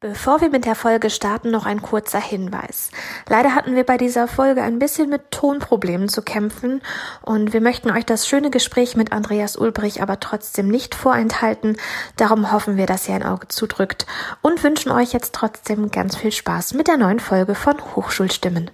[0.00, 2.92] Bevor wir mit der Folge starten, noch ein kurzer Hinweis.
[3.28, 6.82] Leider hatten wir bei dieser Folge ein bisschen mit Tonproblemen zu kämpfen
[7.22, 11.78] und wir möchten euch das schöne Gespräch mit Andreas Ulbrich aber trotzdem nicht vorenthalten.
[12.16, 14.06] Darum hoffen wir, dass ihr ein Auge zudrückt
[14.40, 18.70] und wünschen euch jetzt trotzdem ganz viel Spaß mit der neuen Folge von Hochschulstimmen.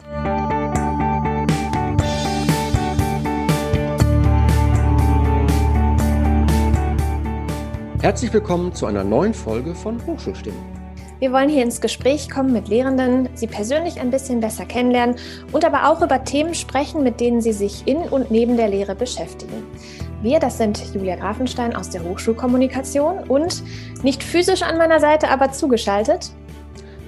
[8.03, 10.84] Herzlich willkommen zu einer neuen Folge von Hochschulstimmen.
[11.25, 15.17] Wir wollen hier ins Gespräch kommen mit Lehrenden, sie persönlich ein bisschen besser kennenlernen
[15.53, 18.95] und aber auch über Themen sprechen, mit denen sie sich in und neben der Lehre
[18.95, 19.63] beschäftigen.
[20.21, 23.63] Wir, das sind Julia Grafenstein aus der Hochschulkommunikation und
[24.03, 26.31] nicht physisch an meiner Seite, aber zugeschaltet.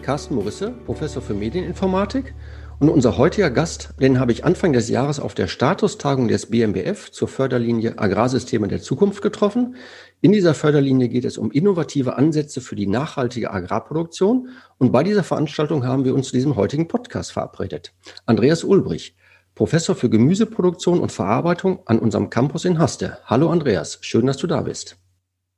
[0.01, 2.33] Carsten Morisse, Professor für Medieninformatik.
[2.79, 7.11] Und unser heutiger Gast, den habe ich Anfang des Jahres auf der Statustagung des BMBF
[7.11, 9.77] zur Förderlinie Agrarsysteme der Zukunft getroffen.
[10.21, 14.51] In dieser Förderlinie geht es um innovative Ansätze für die nachhaltige Agrarproduktion.
[14.77, 17.95] Und bei dieser Veranstaltung haben wir uns zu diesem heutigen Podcast verabredet.
[18.27, 19.16] Andreas Ulbrich,
[19.55, 23.16] Professor für Gemüseproduktion und Verarbeitung an unserem Campus in Haste.
[23.24, 24.99] Hallo Andreas, schön, dass du da bist.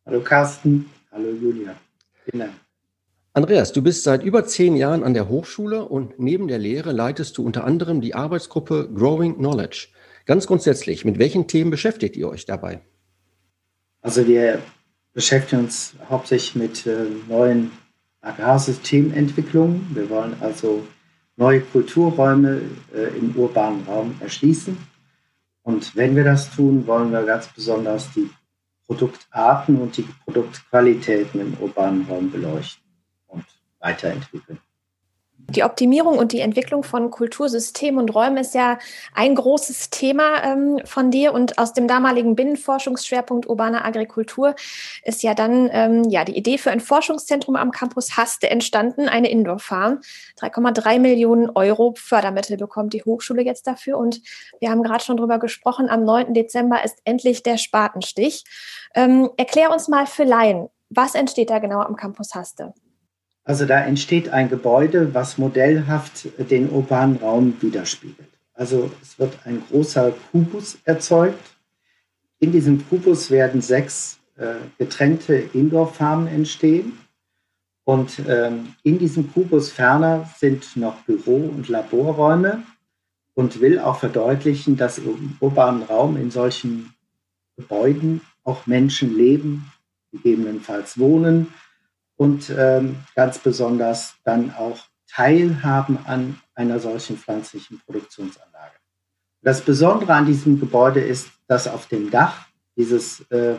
[0.07, 1.75] Hallo Carsten, hallo Julia.
[2.25, 2.68] Vielen Dank.
[3.35, 7.37] Andreas, du bist seit über zehn Jahren an der Hochschule und neben der Lehre leitest
[7.37, 9.89] du unter anderem die Arbeitsgruppe Growing Knowledge.
[10.25, 12.81] Ganz grundsätzlich, mit welchen Themen beschäftigt ihr euch dabei?
[14.01, 14.61] Also wir
[15.13, 17.71] beschäftigen uns hauptsächlich mit äh, neuen
[18.23, 19.87] Agrarsystementwicklungen.
[19.95, 20.87] Wir wollen also
[21.37, 22.63] neue Kulturräume
[22.95, 24.77] äh, im urbanen Raum erschließen.
[25.63, 28.31] Und wenn wir das tun, wollen wir ganz besonders die
[28.87, 32.88] Produktarten und die Produktqualitäten im urbanen Raum beleuchten
[33.81, 34.61] weiterentwickeln.
[35.51, 38.79] Die Optimierung und die Entwicklung von Kultursystemen und Räumen ist ja
[39.15, 44.55] ein großes Thema ähm, von dir und aus dem damaligen Binnenforschungsschwerpunkt urbane Agrikultur
[45.05, 49.31] ist ja dann ähm, ja die Idee für ein Forschungszentrum am Campus Haste entstanden, eine
[49.31, 50.01] Indoor-Farm.
[50.39, 54.21] 3,3 Millionen Euro Fördermittel bekommt die Hochschule jetzt dafür und
[54.61, 56.35] wir haben gerade schon drüber gesprochen, am 9.
[56.35, 58.45] Dezember ist endlich der Spatenstich.
[58.95, 62.75] Ähm, erklär uns mal für Laien, was entsteht da genau am Campus Haste?
[63.49, 68.29] Also da entsteht ein Gebäude, was modellhaft den urbanen Raum widerspiegelt.
[68.53, 71.57] Also es wird ein großer Kubus erzeugt.
[72.41, 76.99] In diesem Kubus werden sechs äh, getrennte Indoor-Farmen entstehen.
[77.85, 82.65] Und ähm, in diesem Kubus ferner sind noch Büro- und Laborräume
[83.33, 86.93] und will auch verdeutlichen, dass im urbanen Raum in solchen
[87.57, 89.73] Gebäuden auch Menschen leben,
[90.13, 91.47] gegebenenfalls wohnen
[92.19, 98.75] und ähm, ganz besonders dann auch teilhaben an einer solchen pflanzlichen Produktionsanlage.
[99.41, 102.47] Das Besondere an diesem Gebäude ist, dass auf dem Dach
[102.77, 103.55] dieses, äh,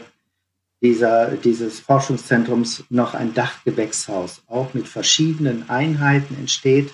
[0.82, 6.92] dieser, dieses Forschungszentrums noch ein Dachgewächshaus auch mit verschiedenen Einheiten entsteht.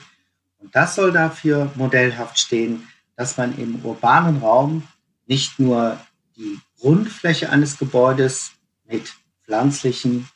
[0.60, 4.84] Und das soll dafür modellhaft stehen, dass man im urbanen Raum
[5.26, 6.00] nicht nur
[6.36, 8.52] die Grundfläche eines Gebäudes
[8.86, 10.28] mit pflanzlichen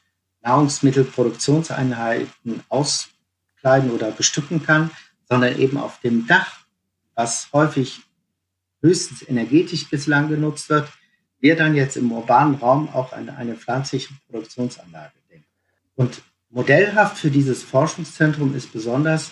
[0.41, 4.91] Nahrungsmittelproduktionseinheiten auskleiden oder bestücken kann,
[5.27, 6.59] sondern eben auf dem Dach,
[7.15, 8.01] was häufig
[8.81, 10.87] höchstens energetisch bislang genutzt wird,
[11.39, 15.45] wir dann jetzt im urbanen Raum auch an eine pflanzliche Produktionsanlage denken.
[15.95, 19.31] Und modellhaft für dieses Forschungszentrum ist besonders,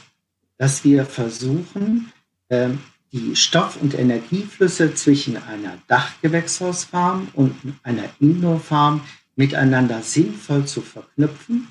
[0.57, 2.12] dass wir versuchen,
[2.50, 2.79] ähm,
[3.12, 9.01] die Stoff- und Energieflüsse zwischen einer Dachgewächshausfarm und einer Indoorfarm
[9.37, 11.69] miteinander sinnvoll zu verknüpfen,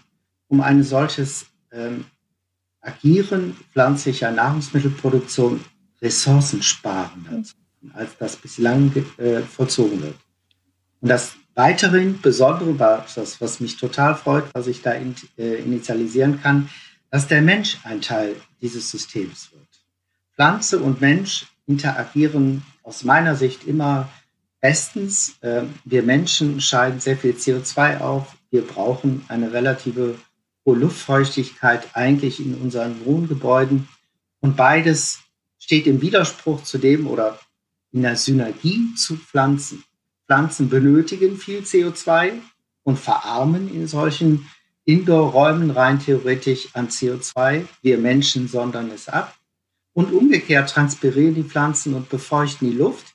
[0.48, 2.06] um ein solches ähm,
[2.80, 5.60] Agieren pflanzlicher Nahrungsmittelproduktion
[6.00, 10.14] ressourcensparender zu machen, als das bislang äh, vollzogen wird.
[11.00, 16.40] Und das weiterhin Besondere, das, was mich total freut, was ich da in, äh, initialisieren
[16.40, 16.68] kann,
[17.10, 19.66] dass der Mensch ein Teil dieses Systems wird.
[20.34, 24.08] Pflanze und Mensch interagieren aus meiner Sicht immer
[24.68, 28.36] Erstens, äh, wir Menschen scheiden sehr viel CO2 auf.
[28.50, 30.16] Wir brauchen eine relative
[30.64, 33.86] hohe Luftfeuchtigkeit eigentlich in unseren Wohngebäuden.
[34.40, 35.20] Und beides
[35.60, 37.38] steht im Widerspruch zu dem oder
[37.92, 39.84] in der Synergie zu Pflanzen.
[40.26, 42.32] Pflanzen benötigen viel CO2
[42.82, 44.50] und verarmen in solchen
[44.84, 47.66] Indoor-Räumen rein theoretisch an CO2.
[47.82, 49.32] Wir Menschen sondern es ab.
[49.92, 53.14] Und umgekehrt transpirieren die Pflanzen und befeuchten die Luft.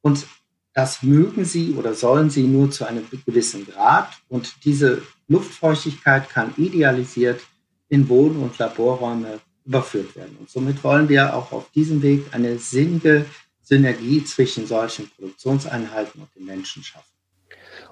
[0.00, 0.28] Und
[0.74, 4.08] das mögen sie oder sollen sie nur zu einem gewissen Grad.
[4.28, 7.40] Und diese Luftfeuchtigkeit kann idealisiert
[7.88, 10.36] in Wohn- und Laborräume überführt werden.
[10.40, 13.24] Und somit wollen wir auch auf diesem Weg eine sinnige
[13.62, 17.08] Synergie zwischen solchen Produktionseinheiten und den Menschen schaffen.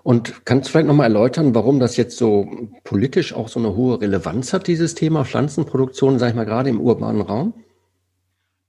[0.02, 4.00] Und kannst du vielleicht nochmal erläutern, warum das jetzt so politisch auch so eine hohe
[4.00, 7.54] Relevanz hat, dieses Thema Pflanzenproduktion, sag ich mal, gerade im urbanen Raum?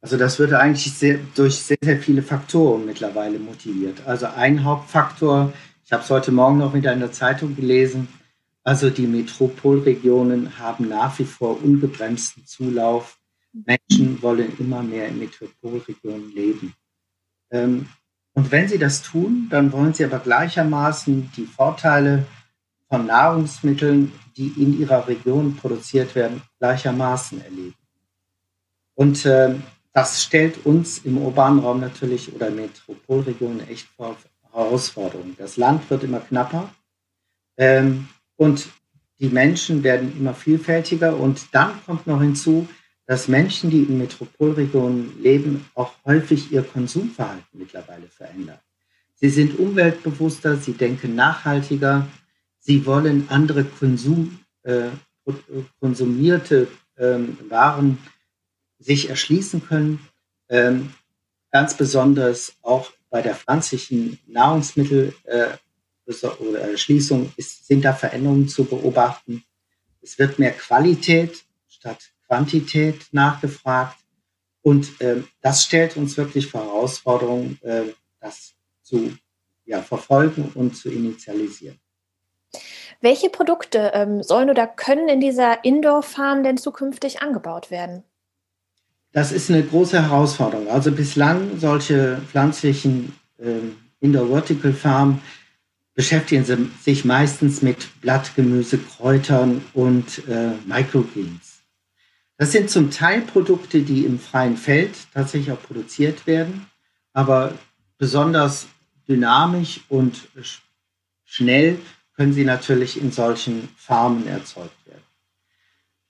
[0.03, 4.05] Also das wird eigentlich sehr, durch sehr, sehr viele Faktoren mittlerweile motiviert.
[4.05, 5.53] Also ein Hauptfaktor,
[5.85, 8.09] ich habe es heute Morgen noch wieder in der Zeitung gelesen,
[8.65, 13.17] also die Metropolregionen haben nach wie vor ungebremsten Zulauf.
[13.53, 16.73] Menschen wollen immer mehr in Metropolregionen leben.
[17.49, 17.87] Ähm,
[18.33, 22.25] und wenn sie das tun, dann wollen sie aber gleichermaßen die Vorteile
[22.89, 27.75] von Nahrungsmitteln, die in ihrer Region produziert werden, gleichermaßen erleben.
[28.95, 29.55] Und äh,
[29.93, 34.17] das stellt uns im urbanen Raum natürlich oder Metropolregionen echt vor
[34.51, 35.35] Herausforderungen.
[35.37, 36.73] Das Land wird immer knapper
[37.57, 38.67] ähm, und
[39.19, 42.67] die Menschen werden immer vielfältiger und dann kommt noch hinzu,
[43.05, 48.59] dass Menschen, die in Metropolregionen leben, auch häufig ihr Konsumverhalten mittlerweile verändern.
[49.15, 52.07] Sie sind umweltbewusster, sie denken nachhaltiger,
[52.59, 54.89] sie wollen andere Konsum, äh,
[55.79, 56.67] konsumierte
[56.97, 57.97] ähm, Waren
[58.83, 60.07] sich erschließen können.
[60.49, 60.93] Ähm,
[61.51, 65.49] ganz besonders auch bei der pflanzlichen Nahrungsmittel äh,
[66.39, 69.43] oder Erschließung ist, sind da Veränderungen zu beobachten.
[70.01, 73.97] Es wird mehr Qualität statt Quantität nachgefragt.
[74.61, 77.83] Und äh, das stellt uns wirklich Herausforderungen, äh,
[78.19, 79.15] das zu
[79.65, 81.79] ja, verfolgen und zu initialisieren.
[83.01, 88.03] Welche Produkte ähm, sollen oder können in dieser Indoor-Farm denn zukünftig angebaut werden?
[89.13, 90.67] Das ist eine große Herausforderung.
[90.67, 93.59] Also bislang solche pflanzlichen äh,
[93.99, 95.21] Indoor-Vertical-Farmen
[95.93, 101.61] beschäftigen sie sich meistens mit Blattgemüse, Kräutern und äh, Microgreens.
[102.37, 106.65] Das sind zum Teil Produkte, die im freien Feld tatsächlich auch produziert werden,
[107.13, 107.53] aber
[107.99, 108.67] besonders
[109.07, 110.27] dynamisch und
[111.23, 111.77] schnell
[112.15, 115.03] können sie natürlich in solchen Farmen erzeugt werden.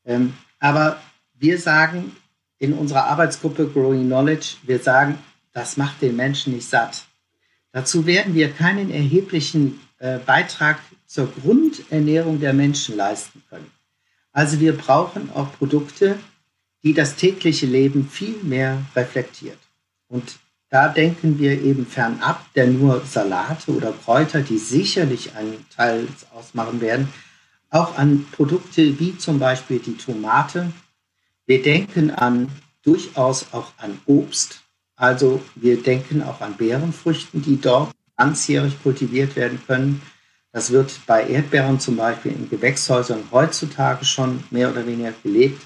[0.06, 1.02] Ähm, aber
[1.34, 2.16] wir sagen,
[2.64, 5.18] in unserer Arbeitsgruppe Growing Knowledge, wir sagen,
[5.52, 7.04] das macht den Menschen nicht satt.
[7.74, 13.70] Dazu werden wir keinen erheblichen äh, Beitrag zur Grundernährung der Menschen leisten können.
[14.32, 16.18] Also wir brauchen auch Produkte,
[16.84, 19.60] die das tägliche Leben viel mehr reflektiert.
[20.08, 20.40] Und
[20.70, 26.80] da denken wir eben fernab der nur Salate oder Kräuter, die sicherlich einen Teil ausmachen
[26.80, 27.10] werden,
[27.70, 30.72] auch an Produkte wie zum Beispiel die Tomate,
[31.46, 32.50] wir denken an
[32.84, 34.62] durchaus auch an Obst.
[34.96, 40.02] Also wir denken auch an Beerenfrüchten, die dort ganzjährig kultiviert werden können.
[40.52, 45.62] Das wird bei Erdbeeren zum Beispiel in Gewächshäusern heutzutage schon mehr oder weniger gelebt.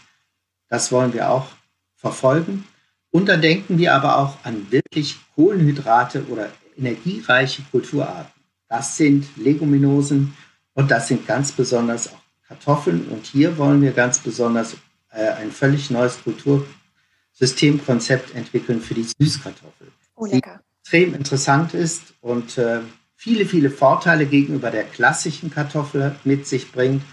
[0.70, 1.48] Das wollen wir auch
[1.96, 2.66] verfolgen.
[3.12, 8.32] Und dann denken wir aber auch an wirklich Kohlenhydrate oder energiereiche Kulturarten.
[8.70, 10.36] Das sind Leguminosen
[10.74, 13.08] und das sind ganz besonders auch Kartoffeln.
[13.10, 14.78] Und hier wollen wir ganz besonders
[15.10, 19.88] ein völlig neues Kultursystemkonzept entwickeln für die Süßkartoffel.
[20.16, 20.62] Oh, lecker.
[20.62, 22.80] Die extrem interessant ist und äh,
[23.16, 27.04] viele, viele Vorteile gegenüber der klassischen Kartoffel mit sich bringt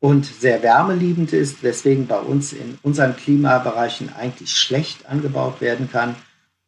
[0.00, 6.14] und sehr wärmeliebend ist, weswegen bei uns in unseren Klimabereichen eigentlich schlecht angebaut werden kann.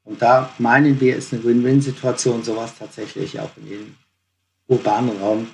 [0.05, 3.97] Und da meinen wir, ist eine Win-Win-Situation, sowas tatsächlich auch in den
[4.69, 5.49] urbanen Raum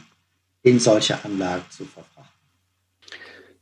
[0.63, 2.12] in solche Anlagen zu verfrachten.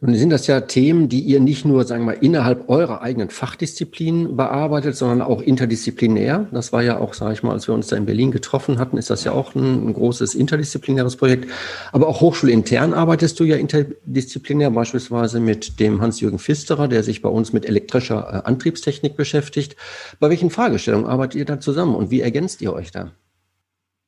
[0.02, 3.28] Nun sind das ja Themen, die ihr nicht nur, sagen wir mal, innerhalb eurer eigenen
[3.28, 6.46] Fachdisziplin bearbeitet, sondern auch interdisziplinär.
[6.52, 8.96] Das war ja auch, sage ich mal, als wir uns da in Berlin getroffen hatten,
[8.96, 11.50] ist das ja auch ein, ein großes interdisziplinäres Projekt.
[11.92, 17.28] Aber auch hochschulintern arbeitest du ja interdisziplinär, beispielsweise mit dem Hans-Jürgen Pfisterer, der sich bei
[17.28, 19.76] uns mit elektrischer äh, Antriebstechnik beschäftigt.
[20.18, 23.10] Bei welchen Fragestellungen arbeitet ihr da zusammen und wie ergänzt ihr euch da?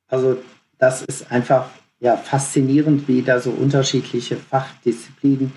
[0.07, 0.37] Also
[0.79, 5.53] das ist einfach ja faszinierend, wie da so unterschiedliche Fachdisziplinen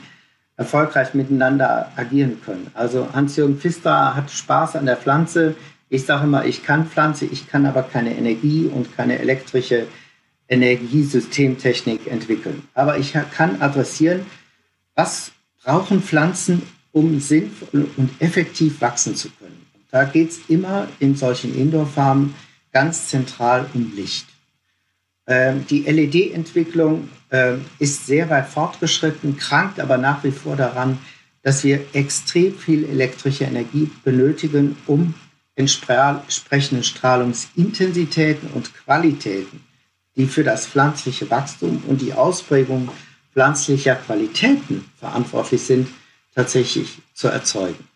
[0.56, 2.70] erfolgreich miteinander agieren können.
[2.74, 5.54] Also Hans-Jürgen Pfister hat Spaß an der Pflanze.
[5.88, 9.86] Ich sage immer, ich kann Pflanze, ich kann aber keine Energie und keine elektrische
[10.48, 12.62] Energiesystemtechnik entwickeln.
[12.74, 14.24] Aber ich kann adressieren,
[14.94, 15.32] was
[15.62, 19.66] brauchen Pflanzen, um sinnvoll und effektiv wachsen zu können.
[19.90, 22.34] Da geht es immer in solchen Indoor-Farmen
[22.72, 24.26] ganz zentral um Licht.
[25.26, 30.98] Ähm, die LED-Entwicklung ähm, ist sehr weit fortgeschritten, krankt aber nach wie vor daran,
[31.42, 35.14] dass wir extrem viel elektrische Energie benötigen, um
[35.54, 39.64] entsprechende Strahlungsintensitäten und Qualitäten,
[40.16, 42.90] die für das pflanzliche Wachstum und die Ausprägung
[43.32, 45.88] pflanzlicher Qualitäten verantwortlich sind,
[46.34, 47.88] tatsächlich zu erzeugen.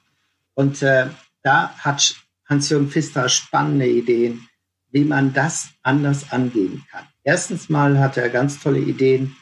[0.55, 1.07] Und äh,
[1.43, 2.15] da hat
[2.47, 4.49] Hans-Jürgen Pfister spannende Ideen,
[4.91, 7.07] wie man das anders angehen kann.
[7.23, 9.37] Erstens mal hat er ganz tolle Ideen.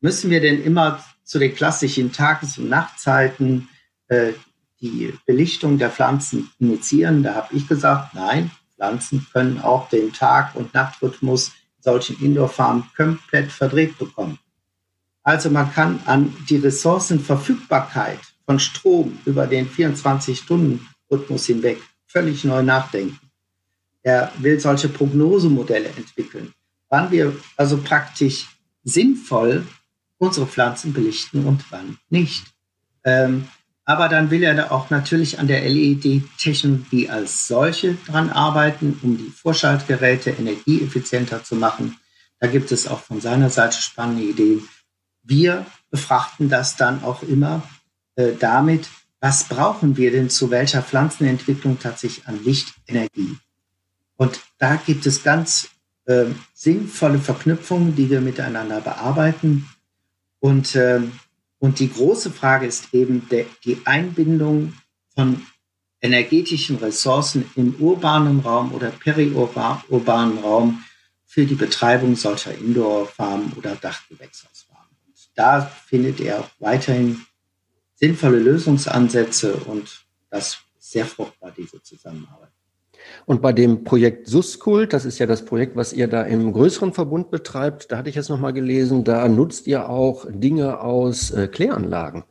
[0.00, 3.68] Müssen wir denn immer zu den klassischen Tages- und Nachtzeiten
[4.08, 4.32] äh,
[4.80, 7.22] die Belichtung der Pflanzen initiieren?
[7.22, 12.84] Da habe ich gesagt, nein, Pflanzen können auch den Tag- und Nachtrhythmus in solchen Indoor-Farmen
[12.96, 14.38] komplett verdreht bekommen.
[15.22, 23.20] Also man kann an die Ressourcenverfügbarkeit von Strom über den 24-Stunden-Rhythmus hinweg völlig neu nachdenken.
[24.02, 26.54] Er will solche Prognosemodelle entwickeln,
[26.88, 28.48] wann wir also praktisch
[28.84, 29.66] sinnvoll
[30.18, 32.46] unsere Pflanzen belichten und wann nicht.
[33.04, 33.48] Ähm,
[33.84, 39.16] aber dann will er da auch natürlich an der LED-Technologie als solche dran arbeiten, um
[39.16, 41.96] die Vorschaltgeräte energieeffizienter zu machen.
[42.38, 44.68] Da gibt es auch von seiner Seite spannende Ideen.
[45.22, 47.62] Wir befrachten das dann auch immer
[48.16, 48.88] äh, damit,
[49.20, 53.38] was brauchen wir denn zu welcher Pflanzenentwicklung tatsächlich an Lichtenergie?
[54.16, 55.70] Und da gibt es ganz
[56.08, 59.68] äh, sinnvolle Verknüpfungen, die wir miteinander bearbeiten.
[60.40, 61.12] Und ähm,
[61.58, 64.74] und die große Frage ist eben der, die Einbindung
[65.14, 65.44] von
[66.00, 70.84] energetischen Ressourcen im urbanen Raum oder periurbanen Raum
[71.26, 74.96] für die Betreibung solcher Indoor-Farmen oder Dachgewächshausfarmen.
[75.04, 77.26] Und da findet er weiterhin
[77.96, 82.47] sinnvolle Lösungsansätze und das ist sehr fruchtbar, diese Zusammenarbeit.
[83.26, 86.92] Und bei dem Projekt Suskult, das ist ja das Projekt, was ihr da im größeren
[86.92, 91.48] Verbund betreibt, da hatte ich jetzt nochmal gelesen, da nutzt ihr auch Dinge aus äh,
[91.48, 92.24] Kläranlagen.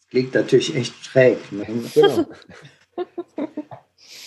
[0.00, 1.38] Das klingt natürlich echt schräg.
[1.52, 1.66] Ne?
[1.94, 2.26] Genau.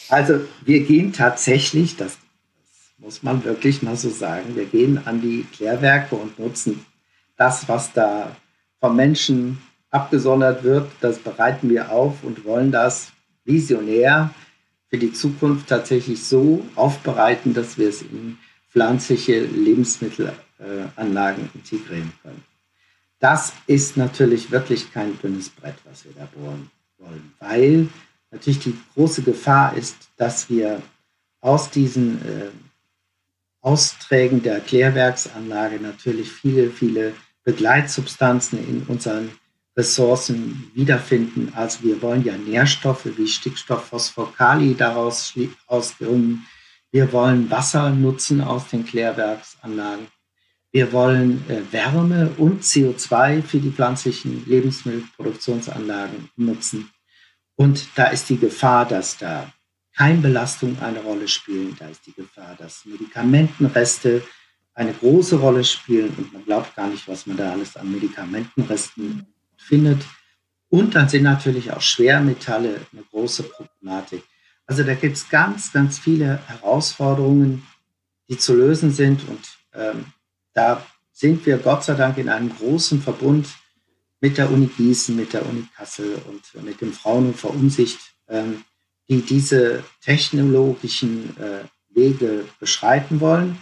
[0.09, 5.21] also wir gehen tatsächlich, das, das muss man wirklich mal so sagen, wir gehen an
[5.21, 6.85] die Klärwerke und nutzen
[7.37, 8.35] das, was da
[8.79, 13.11] vom Menschen abgesondert wird, das bereiten wir auf und wollen das
[13.45, 14.31] visionär
[14.93, 18.37] für die Zukunft tatsächlich so aufbereiten, dass wir es in
[18.69, 22.43] pflanzliche Lebensmittelanlagen integrieren können.
[23.17, 26.69] Das ist natürlich wirklich kein dünnes Brett, was wir da bohren
[26.99, 27.87] wollen, weil
[28.29, 30.83] natürlich die große Gefahr ist, dass wir
[31.41, 32.51] aus diesen äh,
[33.61, 39.31] Austrägen der Klärwerksanlage natürlich viele, viele Begleitsubstanzen in unseren
[39.75, 41.51] Ressourcen wiederfinden.
[41.55, 45.33] Also wir wollen ja Nährstoffe wie Stickstoff, Phosphor, Kali daraus
[45.67, 46.45] ausgewinnen.
[46.91, 50.07] Wir wollen Wasser nutzen aus den Klärwerksanlagen.
[50.71, 56.89] Wir wollen äh, Wärme und CO2 für die pflanzlichen Lebensmittelproduktionsanlagen nutzen.
[57.55, 59.51] Und da ist die Gefahr, dass da
[59.95, 61.75] Keimbelastung eine Rolle spielen.
[61.77, 64.23] Da ist die Gefahr, dass Medikamentenreste
[64.73, 66.13] eine große Rolle spielen.
[66.17, 69.32] Und man glaubt gar nicht, was man da alles an Medikamentenresten
[69.63, 70.01] findet.
[70.69, 74.23] Und dann sind natürlich auch Schwermetalle eine große Problematik.
[74.65, 77.67] Also da gibt es ganz, ganz viele Herausforderungen,
[78.29, 79.27] die zu lösen sind.
[79.27, 79.41] Und
[79.73, 80.05] ähm,
[80.53, 83.47] da sind wir Gott sei Dank in einem großen Verbund
[84.19, 88.63] mit der Uni Gießen, mit der Uni Kassel und mit dem Fraunhofer Umsicht, ähm,
[89.09, 93.57] die diese technologischen äh, Wege beschreiten wollen.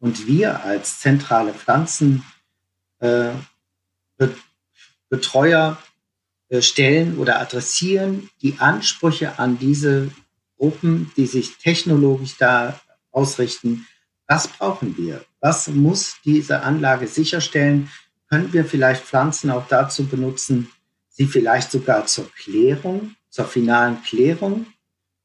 [0.00, 2.24] Und wir als zentrale Pflanzen
[3.00, 3.30] äh,
[5.08, 5.78] Betreuer
[6.48, 10.10] äh, stellen oder adressieren die Ansprüche an diese
[10.56, 13.86] Gruppen, die sich technologisch da ausrichten.
[14.26, 15.24] Was brauchen wir?
[15.40, 17.90] Was muss diese Anlage sicherstellen?
[18.28, 20.70] Können wir vielleicht Pflanzen auch dazu benutzen,
[21.08, 24.66] sie vielleicht sogar zur Klärung, zur finalen Klärung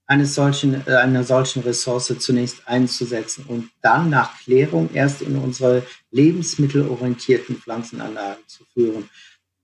[0.05, 5.85] eines solchen, äh, einer solchen Ressource zunächst einzusetzen und dann nach Klärung erst in unsere
[6.11, 9.09] lebensmittelorientierten Pflanzenanlagen zu führen.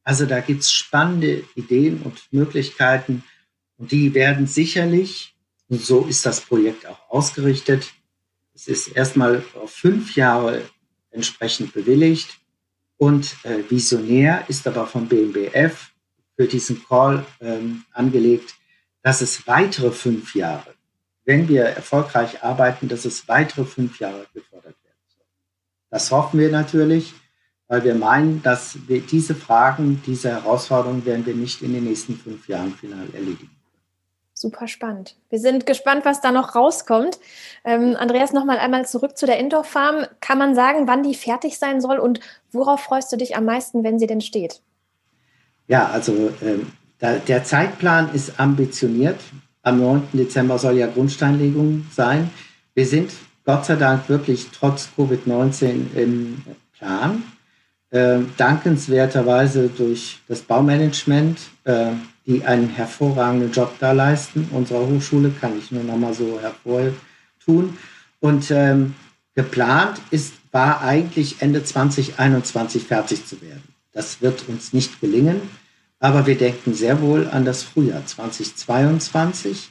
[0.03, 3.23] Also da gibt es spannende Ideen und Möglichkeiten
[3.77, 5.35] und die werden sicherlich,
[5.67, 7.93] und so ist das Projekt auch ausgerichtet,
[8.53, 10.63] es ist erstmal auf fünf Jahre
[11.11, 12.39] entsprechend bewilligt
[12.97, 15.91] und äh, visionär ist aber vom BMBF
[16.35, 18.55] für diesen Call ähm, angelegt,
[19.01, 20.75] dass es weitere fünf Jahre,
[21.23, 25.25] wenn wir erfolgreich arbeiten, dass es weitere fünf Jahre gefordert werden soll.
[25.89, 27.13] Das hoffen wir natürlich
[27.69, 32.15] weil wir meinen, dass wir diese Fragen, diese Herausforderungen werden wir nicht in den nächsten
[32.15, 33.51] fünf Jahren final erledigen.
[34.33, 35.15] Super spannend.
[35.29, 37.19] Wir sind gespannt, was da noch rauskommt.
[37.63, 40.07] Ähm, Andreas, nochmal einmal zurück zu der Indoor-Farm.
[40.19, 42.21] Kann man sagen, wann die fertig sein soll und
[42.51, 44.61] worauf freust du dich am meisten, wenn sie denn steht?
[45.67, 49.19] Ja, also ähm, da, der Zeitplan ist ambitioniert.
[49.61, 50.07] Am 9.
[50.13, 52.31] Dezember soll ja Grundsteinlegung sein.
[52.73, 53.11] Wir sind
[53.45, 56.43] Gott sei Dank wirklich trotz Covid-19 im
[56.77, 57.23] Plan
[57.91, 61.91] äh, dankenswerterweise durch das Baumanagement, äh,
[62.25, 64.47] die einen hervorragenden Job da leisten.
[64.51, 67.77] Unserer Hochschule kann ich nur noch mal so hervortun.
[68.19, 68.95] Und ähm,
[69.33, 73.63] geplant ist war eigentlich Ende 2021 fertig zu werden.
[73.91, 75.41] Das wird uns nicht gelingen,
[75.99, 79.69] aber wir denken sehr wohl an das Frühjahr 2022,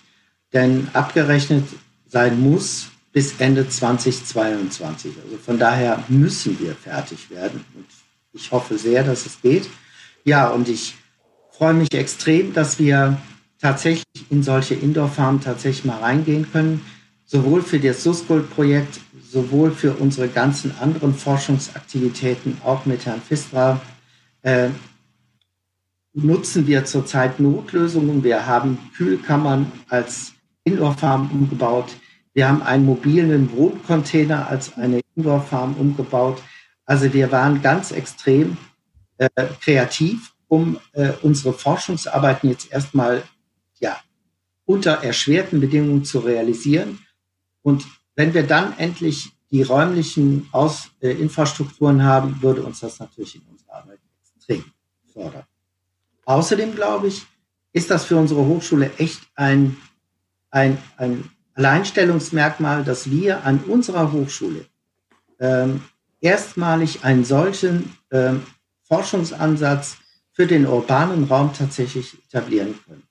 [0.53, 1.65] denn abgerechnet
[2.07, 5.13] sein muss bis Ende 2022.
[5.25, 7.87] Also von daher müssen wir fertig werden und
[8.33, 9.69] ich hoffe sehr, dass es geht.
[10.25, 10.95] Ja, und ich
[11.51, 13.19] freue mich extrem, dass wir
[13.61, 16.85] tatsächlich in solche Indoor-Farmen tatsächlich mal reingehen können,
[17.25, 23.81] sowohl für das Susgold-Projekt, sowohl für unsere ganzen anderen Forschungsaktivitäten, auch mit Herrn Fistra,
[24.43, 24.69] äh,
[26.15, 28.25] nutzen wir zurzeit Notlösungen.
[28.25, 30.33] Wir haben Kühlkammern als
[30.65, 31.97] Indoor-Farm umgebaut.
[32.35, 36.43] Wir haben einen mobilen Wohncontainer als eine Indoor-Farm umgebaut.
[36.89, 38.57] Also wir waren ganz extrem
[39.19, 39.29] äh,
[39.61, 43.25] kreativ, um äh, unsere Forschungsarbeiten jetzt erstmal
[43.79, 43.99] ja,
[44.65, 47.01] unter erschwerten Bedingungen zu realisieren.
[47.61, 53.37] Und wenn wir dann endlich die räumlichen Aus äh, Infrastrukturen haben, würde uns das natürlich
[53.37, 53.99] in unserer Arbeit
[54.35, 54.65] extrem
[55.13, 55.45] fördern.
[56.25, 57.27] Außerdem glaube ich,
[57.75, 59.77] ist das für unsere Hochschule echt ein,
[60.51, 64.65] ein, ein Alleinstellungsmerkmal, dass wir an unserer Hochschule
[65.39, 65.83] ähm,
[66.21, 68.43] erstmalig einen solchen ähm,
[68.83, 69.97] Forschungsansatz
[70.33, 73.03] für den urbanen Raum tatsächlich etablieren können.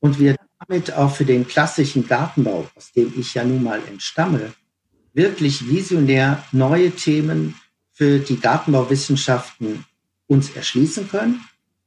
[0.00, 4.52] Und wir damit auch für den klassischen Gartenbau, aus dem ich ja nun mal entstamme,
[5.12, 7.54] wirklich visionär neue Themen
[7.92, 9.84] für die Gartenbauwissenschaften
[10.26, 11.40] uns erschließen können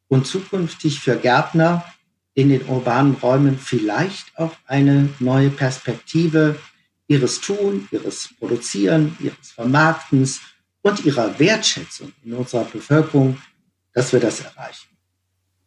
[0.08, 1.84] und zukünftig für Gärtner
[2.36, 6.60] in den urbanen Räumen vielleicht auch eine neue Perspektive
[7.08, 10.42] ihres Tun, ihres Produzieren, ihres Vermarktens
[10.86, 13.38] und ihrer Wertschätzung in unserer Bevölkerung,
[13.94, 14.90] dass wir das erreichen.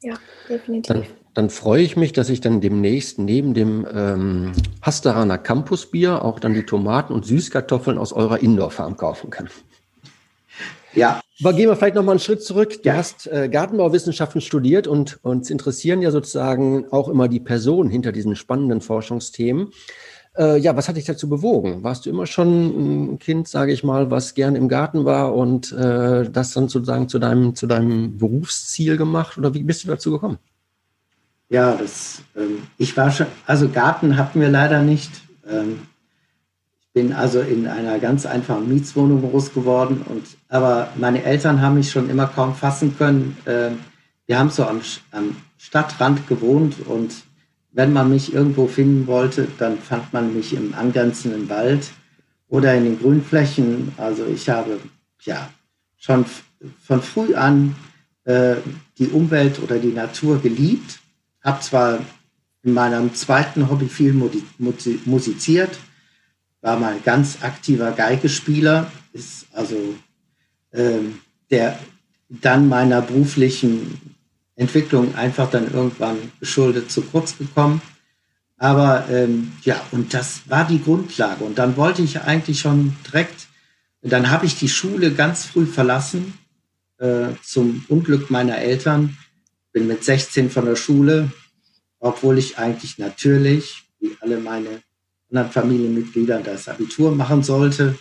[0.00, 0.14] Ja,
[0.48, 0.86] definitiv.
[0.86, 6.38] Dann, dann freue ich mich, dass ich dann demnächst neben dem ähm, Hasteraner Campusbier auch
[6.38, 9.48] dann die Tomaten und Süßkartoffeln aus eurer Indoor-Farm kaufen kann.
[10.94, 11.20] Ja.
[11.40, 12.80] Aber gehen wir vielleicht noch mal einen Schritt zurück.
[12.84, 12.94] Du ja.
[12.94, 18.36] hast äh, Gartenbauwissenschaften studiert und uns interessieren ja sozusagen auch immer die Personen hinter diesen
[18.36, 19.72] spannenden Forschungsthemen.
[20.38, 21.82] Äh, ja, was hat dich dazu bewogen?
[21.82, 25.72] Warst du immer schon ein Kind, sage ich mal, was gern im Garten war und
[25.72, 29.36] äh, das dann sozusagen zu deinem, zu deinem Berufsziel gemacht?
[29.36, 30.38] Oder wie bist du dazu gekommen?
[31.48, 35.10] Ja, das, ähm, ich war schon, also Garten hatten wir leider nicht.
[35.48, 35.80] Ähm,
[36.80, 41.74] ich bin also in einer ganz einfachen Mietswohnung groß geworden und, aber meine Eltern haben
[41.74, 43.36] mich schon immer kaum fassen können.
[43.44, 43.78] Ähm,
[44.26, 47.12] wir haben so am, am Stadtrand gewohnt und
[47.78, 51.92] wenn man mich irgendwo finden wollte, dann fand man mich im angrenzenden Wald
[52.48, 53.92] oder in den Grünflächen.
[53.98, 54.80] Also ich habe
[55.22, 55.48] ja
[55.96, 56.24] schon
[56.82, 57.76] von früh an
[58.24, 58.56] äh,
[58.98, 60.98] die Umwelt oder die Natur geliebt.
[61.40, 62.00] Habe zwar
[62.64, 64.12] in meinem zweiten Hobby viel
[65.04, 65.78] musiziert,
[66.60, 69.94] war mal ganz aktiver Geigespieler, ist also
[70.72, 70.98] äh,
[71.48, 71.78] der
[72.28, 74.17] dann meiner beruflichen
[74.58, 77.80] Entwicklung einfach dann irgendwann geschuldet zu kurz gekommen.
[78.56, 81.44] Aber ähm, ja, und das war die Grundlage.
[81.44, 83.46] Und dann wollte ich eigentlich schon direkt,
[84.02, 86.34] dann habe ich die Schule ganz früh verlassen,
[86.98, 89.16] äh, zum Unglück meiner Eltern.
[89.72, 91.30] Bin mit 16 von der Schule,
[92.00, 94.82] obwohl ich eigentlich natürlich, wie alle meine
[95.30, 97.96] anderen Familienmitglieder, das Abitur machen sollte.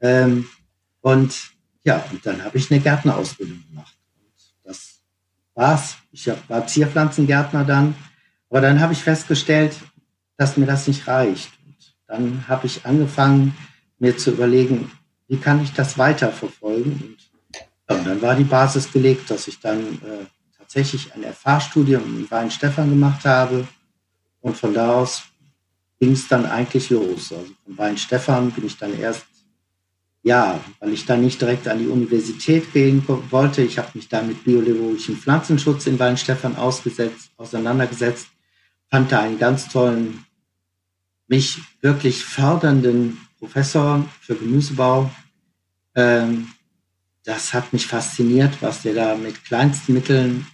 [0.00, 0.48] Ähm,
[1.00, 1.34] und
[1.82, 3.97] ja, und dann habe ich eine Gärtnerausbildung gemacht
[5.58, 5.96] war's.
[6.12, 7.94] Ich war Zierpflanzengärtner dann.
[8.48, 9.76] Aber dann habe ich festgestellt,
[10.36, 11.50] dass mir das nicht reicht.
[11.66, 13.54] Und dann habe ich angefangen,
[13.98, 14.90] mir zu überlegen,
[15.26, 16.92] wie kann ich das weiterverfolgen.
[16.92, 20.24] Und, und dann war die Basis gelegt, dass ich dann äh,
[20.56, 23.66] tatsächlich ein FH-Studium in Weinstefan gemacht habe.
[24.40, 25.24] Und von da aus
[25.98, 27.32] ging es dann eigentlich los.
[27.32, 29.26] Also von Weinstefan bin ich dann erst
[30.22, 33.62] ja, weil ich dann nicht direkt an die Universität gehen wollte.
[33.62, 38.28] Ich habe mich da mit biologischem Pflanzenschutz in Weinstefan auseinandergesetzt,
[38.90, 40.24] fand da einen ganz tollen,
[41.28, 45.10] mich wirklich fördernden Professor für Gemüsebau.
[45.94, 46.48] Ähm,
[47.24, 50.46] das hat mich fasziniert, was der da mit kleinsten Mitteln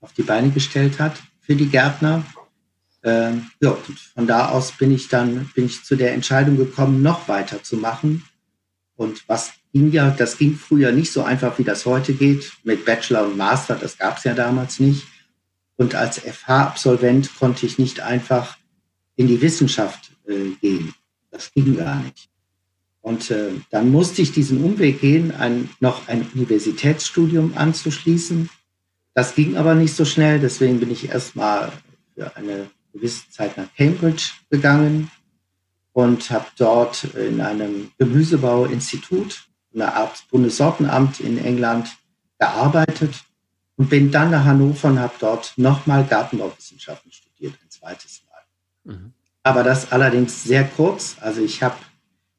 [0.00, 2.24] auf die Beine gestellt hat für die Gärtner.
[3.04, 7.02] Ähm, ja, und von da aus bin ich dann bin ich zu der Entscheidung gekommen,
[7.02, 8.24] noch weiter zu machen
[8.96, 12.84] und was ging ja, das ging früher nicht so einfach, wie das heute geht, mit
[12.84, 15.06] Bachelor und Master, das gab es ja damals nicht.
[15.76, 18.56] Und als FH-Absolvent konnte ich nicht einfach
[19.16, 20.94] in die Wissenschaft äh, gehen.
[21.30, 22.30] Das ging gar nicht.
[23.02, 28.48] Und äh, dann musste ich diesen Umweg gehen, ein, noch ein Universitätsstudium anzuschließen.
[29.12, 31.70] Das ging aber nicht so schnell, deswegen bin ich erstmal
[32.14, 35.10] für eine gewisse Zeit nach Cambridge gegangen
[35.96, 41.88] und habe dort in einem Gemüsebauinstitut einer Art Bundessortenamt in England
[42.38, 43.24] gearbeitet
[43.76, 48.94] und bin dann nach Hannover und habe dort nochmal Gartenbauwissenschaften studiert, ein zweites Mal.
[48.94, 49.12] Mhm.
[49.42, 51.16] Aber das allerdings sehr kurz.
[51.18, 51.76] Also ich habe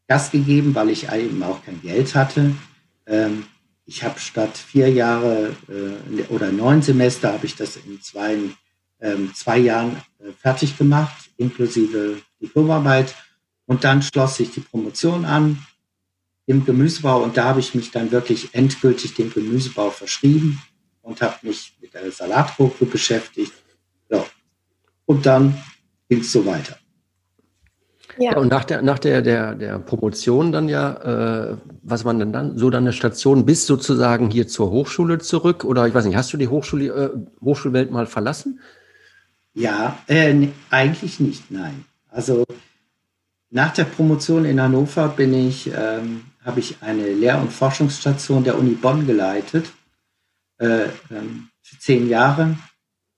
[0.08, 2.54] Gas gegeben, weil ich eben auch kein Geld hatte.
[3.08, 3.48] Ähm,
[3.86, 8.38] ich habe statt vier Jahre äh, oder neun Semester habe ich das in zwei,
[9.00, 13.16] ähm, zwei Jahren äh, fertig gemacht, inklusive Diplomarbeit.
[13.68, 15.60] Und dann schloss sich die Promotion an
[16.48, 20.62] im Gemüsebau und da habe ich mich dann wirklich endgültig dem Gemüsebau verschrieben
[21.02, 23.52] und habe mich mit der Salatgruppe beschäftigt.
[24.10, 24.26] Ja.
[25.06, 25.62] Und dann
[26.10, 26.78] ging es so weiter.
[28.18, 28.32] Ja.
[28.32, 28.38] ja.
[28.38, 32.58] und nach der, nach der, der, der Promotion dann ja, äh, was man denn dann,
[32.58, 35.66] so dann eine Station bis sozusagen hier zur Hochschule zurück?
[35.66, 37.10] Oder ich weiß nicht, hast du die Hochschule, äh,
[37.44, 38.62] Hochschulwelt mal verlassen?
[39.54, 41.84] Ja, äh, nee, eigentlich nicht, nein.
[42.10, 42.46] Also
[43.50, 48.58] nach der Promotion in Hannover bin ich, ähm, habe ich eine Lehr- und Forschungsstation der
[48.58, 49.72] Uni Bonn geleitet,
[50.60, 52.58] äh, ähm, für zehn Jahre,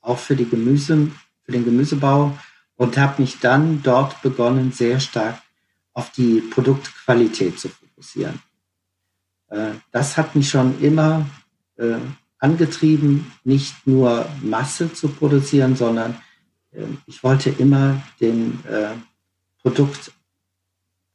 [0.01, 1.09] auch für die Gemüse,
[1.43, 2.37] für den Gemüsebau
[2.75, 5.41] und habe mich dann dort begonnen, sehr stark
[5.93, 8.41] auf die Produktqualität zu fokussieren.
[9.49, 11.25] Äh, das hat mich schon immer
[11.77, 11.97] äh,
[12.37, 16.21] angetrieben, nicht nur Masse zu produzieren, sondern
[16.71, 18.59] äh, ich wollte immer den
[19.61, 20.13] Produkt,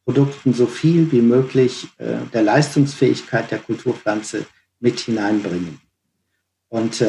[0.04, 4.44] Produkten so viel wie möglich der Leistungsfähigkeit der Kulturpflanze
[4.78, 5.80] mit hineinbringen.
[6.68, 7.02] Und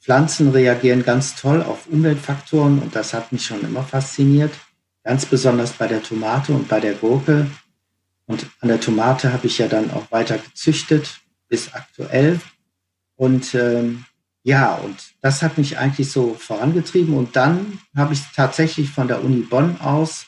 [0.00, 4.54] Pflanzen reagieren ganz toll auf Umweltfaktoren und das hat mich schon immer fasziniert.
[5.02, 7.50] Ganz besonders bei der Tomate und bei der Gurke.
[8.26, 12.40] Und an der Tomate habe ich ja dann auch weiter gezüchtet bis aktuell.
[13.16, 14.04] Und ähm,
[14.44, 17.14] ja, und das hat mich eigentlich so vorangetrieben.
[17.14, 20.26] Und dann habe ich tatsächlich von der Uni Bonn aus,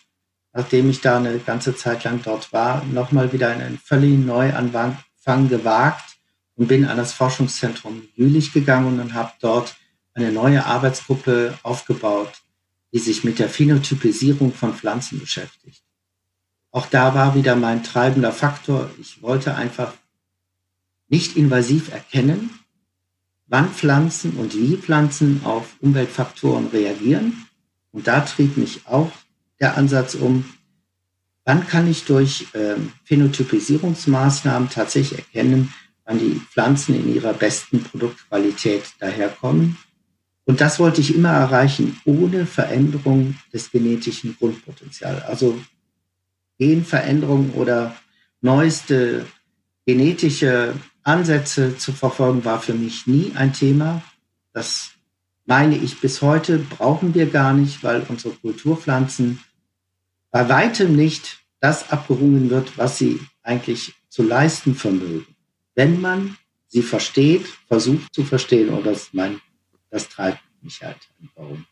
[0.52, 6.16] nachdem ich da eine ganze Zeit lang dort war, nochmal wieder einen völlig Neuanfang gewagt
[6.56, 9.76] und bin an das Forschungszentrum Jülich gegangen und habe dort
[10.14, 12.32] eine neue Arbeitsgruppe aufgebaut,
[12.92, 15.82] die sich mit der Phänotypisierung von Pflanzen beschäftigt.
[16.70, 18.90] Auch da war wieder mein treibender Faktor.
[19.00, 19.92] Ich wollte einfach
[21.08, 22.50] nicht invasiv erkennen,
[23.46, 27.46] wann Pflanzen und wie Pflanzen auf Umweltfaktoren reagieren.
[27.92, 29.10] Und da trieb mich auch
[29.60, 30.44] der Ansatz um,
[31.44, 35.72] wann kann ich durch ähm, Phänotypisierungsmaßnahmen tatsächlich erkennen,
[36.04, 39.76] wann die Pflanzen in ihrer besten Produktqualität daherkommen.
[40.44, 45.22] Und das wollte ich immer erreichen, ohne Veränderung des genetischen Grundpotenzials.
[45.24, 45.58] Also
[46.58, 47.94] Genveränderung oder
[48.40, 49.26] neueste
[49.86, 54.02] genetische Ansätze zu verfolgen, war für mich nie ein Thema.
[54.52, 54.90] Das
[55.46, 59.40] meine ich bis heute, brauchen wir gar nicht, weil unsere Kulturpflanzen
[60.38, 65.26] bei weitem nicht das abgerungen wird, was sie eigentlich zu leisten vermögen
[65.78, 69.40] wenn man sie versteht, versucht zu verstehen, und das, mein,
[69.90, 70.96] das treibt mich halt.
[71.36, 71.66] Warum?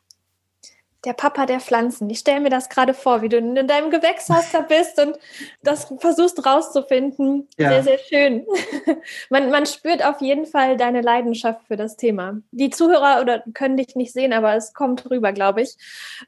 [1.04, 2.08] Der Papa der Pflanzen.
[2.08, 5.18] Ich stelle mir das gerade vor, wie du in deinem Gewächshaus da bist und
[5.62, 7.48] das versuchst rauszufinden.
[7.58, 7.70] Ja.
[7.70, 8.46] Sehr, sehr schön.
[9.30, 12.38] man, man spürt auf jeden Fall deine Leidenschaft für das Thema.
[12.52, 15.76] Die Zuhörer oder können dich nicht sehen, aber es kommt rüber, glaube ich.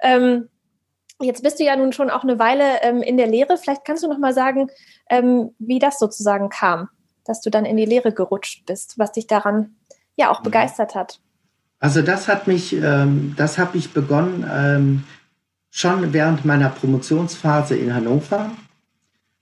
[0.00, 0.48] Ähm,
[1.20, 3.56] Jetzt bist du ja nun schon auch eine Weile ähm, in der Lehre.
[3.56, 4.70] Vielleicht kannst du noch mal sagen,
[5.10, 6.88] ähm, wie das sozusagen kam
[7.28, 9.76] dass du dann in die Lehre gerutscht bist, was dich daran
[10.16, 10.44] ja auch mhm.
[10.44, 11.20] begeistert hat.
[11.78, 15.04] Also das hat mich, ähm, das habe ich begonnen ähm,
[15.70, 18.50] schon während meiner Promotionsphase in Hannover.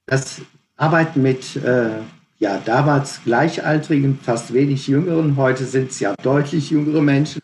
[0.05, 0.43] Das
[0.77, 1.91] Arbeiten mit äh,
[2.39, 7.41] ja damals Gleichaltrigen, fast wenig Jüngeren, heute sind es ja deutlich jüngere Menschen,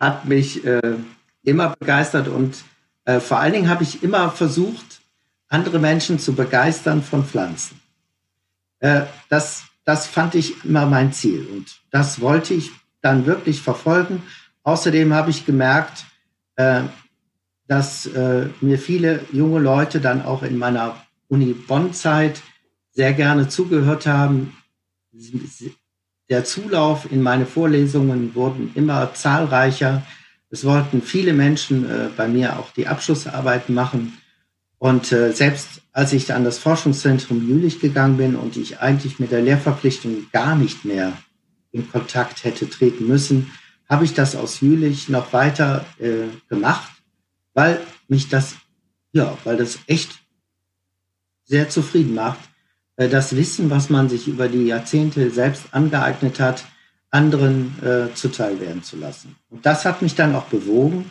[0.00, 0.96] hat mich äh,
[1.44, 2.64] immer begeistert und
[3.06, 5.00] äh, vor allen Dingen habe ich immer versucht,
[5.48, 7.80] andere Menschen zu begeistern von Pflanzen.
[8.80, 14.22] Äh, das, das fand ich immer mein Ziel und das wollte ich dann wirklich verfolgen.
[14.64, 16.04] Außerdem habe ich gemerkt,
[16.56, 16.82] äh,
[17.68, 20.96] dass äh, mir viele junge Leute dann auch in meiner
[21.28, 22.42] Uni Bonn-Zeit
[22.90, 24.56] sehr gerne zugehört haben.
[26.28, 30.02] Der Zulauf in meine Vorlesungen wurden immer zahlreicher.
[30.50, 34.18] Es wollten viele Menschen äh, bei mir auch die Abschlussarbeit machen.
[34.78, 39.32] Und äh, selbst als ich an das Forschungszentrum Jülich gegangen bin und ich eigentlich mit
[39.32, 41.12] der Lehrverpflichtung gar nicht mehr
[41.72, 43.50] in Kontakt hätte treten müssen,
[43.88, 46.90] habe ich das aus Jülich noch weiter äh, gemacht,
[47.54, 48.56] weil mich das,
[49.12, 50.18] ja, weil das echt
[51.44, 52.40] sehr zufrieden macht,
[52.96, 56.64] äh, das Wissen, was man sich über die Jahrzehnte selbst angeeignet hat,
[57.10, 59.36] anderen äh, zuteil werden zu lassen.
[59.50, 61.10] Und das hat mich dann auch bewogen,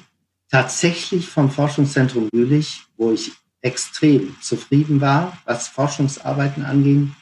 [0.50, 3.32] tatsächlich vom Forschungszentrum Jülich, wo ich
[3.62, 7.16] extrem zufrieden war, was Forschungsarbeiten anging,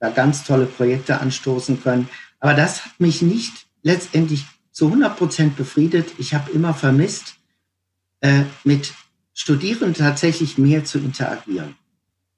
[0.00, 2.08] da ganz tolle Projekte anstoßen können.
[2.40, 6.12] Aber das hat mich nicht letztendlich zu 100 Prozent befriedet.
[6.18, 7.36] Ich habe immer vermisst,
[8.20, 8.94] äh, mit
[9.34, 11.76] Studierenden tatsächlich mehr zu interagieren.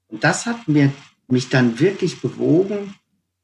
[0.07, 0.91] Und das hat mir,
[1.27, 2.93] mich dann wirklich bewogen,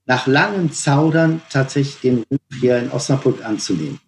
[0.07, 3.99] nach langem Zaudern tatsächlich den Ruf hier in Osnabrück anzunehmen.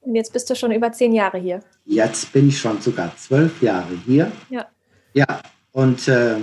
[0.00, 1.60] Und jetzt bist du schon über zehn Jahre hier.
[1.84, 4.32] Jetzt bin ich schon sogar zwölf Jahre hier.
[4.50, 4.66] Ja.
[5.14, 6.36] Ja, und äh,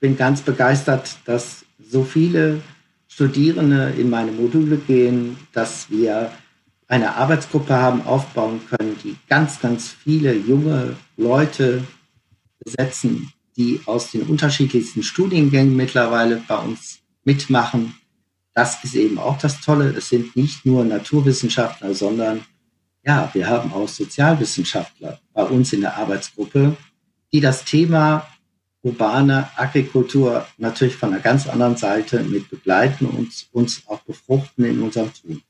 [0.00, 2.60] bin ganz begeistert, dass so viele
[3.08, 6.32] Studierende in meine Module gehen, dass wir
[6.88, 11.84] eine Arbeitsgruppe haben aufbauen können, die ganz, ganz viele junge Leute
[12.64, 17.94] besetzen, die aus den unterschiedlichsten Studiengängen mittlerweile bei uns mitmachen.
[18.54, 19.90] Das ist eben auch das Tolle.
[19.90, 22.46] Es sind nicht nur Naturwissenschaftler, sondern
[23.04, 26.76] ja, wir haben auch Sozialwissenschaftler bei uns in der Arbeitsgruppe,
[27.32, 28.26] die das Thema
[28.82, 34.80] urbane Agrikultur natürlich von einer ganz anderen Seite mit begleiten und uns auch befruchten in
[34.80, 35.42] unserem Tun.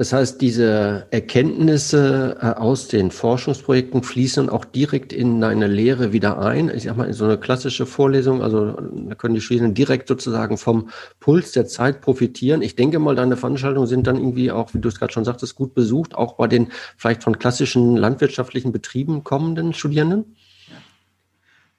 [0.00, 6.38] Das heißt, diese Erkenntnisse äh, aus den Forschungsprojekten fließen auch direkt in deine Lehre wieder
[6.38, 6.70] ein.
[6.74, 10.56] Ich sag mal, in so eine klassische Vorlesung, also da können die Studierenden direkt sozusagen
[10.56, 12.62] vom Puls der Zeit profitieren.
[12.62, 15.54] Ich denke mal, deine Veranstaltungen sind dann irgendwie auch, wie du es gerade schon sagtest,
[15.54, 20.34] gut besucht, auch bei den vielleicht von klassischen landwirtschaftlichen Betrieben kommenden Studierenden.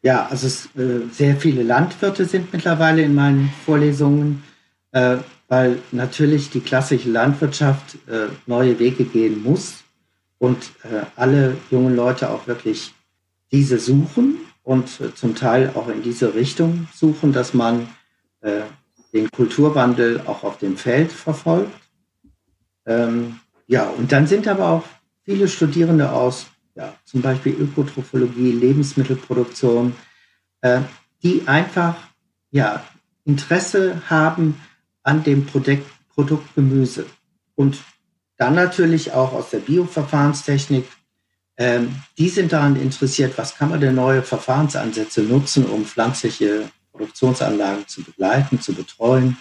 [0.03, 4.43] Ja, also es, äh, sehr viele Landwirte sind mittlerweile in meinen Vorlesungen.
[4.91, 5.17] Äh,
[5.51, 9.83] weil natürlich die klassische Landwirtschaft äh, neue Wege gehen muss
[10.37, 12.93] und äh, alle jungen Leute auch wirklich
[13.51, 17.89] diese suchen und äh, zum Teil auch in diese Richtung suchen, dass man
[18.39, 18.61] äh,
[19.11, 21.81] den Kulturwandel auch auf dem Feld verfolgt.
[22.85, 24.83] Ähm, ja, und dann sind aber auch
[25.25, 29.97] viele Studierende aus ja, zum Beispiel Ökotrophologie, Lebensmittelproduktion,
[30.61, 30.79] äh,
[31.23, 31.97] die einfach
[32.51, 32.85] ja,
[33.25, 34.55] Interesse haben,
[35.03, 37.05] an dem Produkt, Produkt Gemüse.
[37.55, 37.77] Und
[38.37, 40.85] dann natürlich auch aus der Bioverfahrenstechnik.
[41.57, 47.87] Ähm, die sind daran interessiert, was kann man denn neue Verfahrensansätze nutzen, um pflanzliche Produktionsanlagen
[47.87, 49.37] zu begleiten, zu betreuen,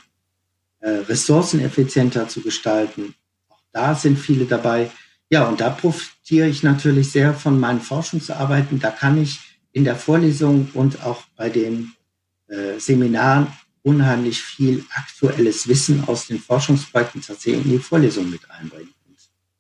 [0.80, 3.14] äh, ressourceneffizienter zu gestalten.
[3.48, 4.90] Auch da sind viele dabei.
[5.30, 8.80] Ja, und da profitiere ich natürlich sehr von meinen Forschungsarbeiten.
[8.80, 9.38] Da kann ich
[9.72, 11.92] in der Vorlesung und auch bei den
[12.48, 13.46] äh, Seminaren
[13.82, 18.94] unheimlich viel aktuelles Wissen aus den Forschungsprojekten tatsächlich in die Vorlesung mit einbringen.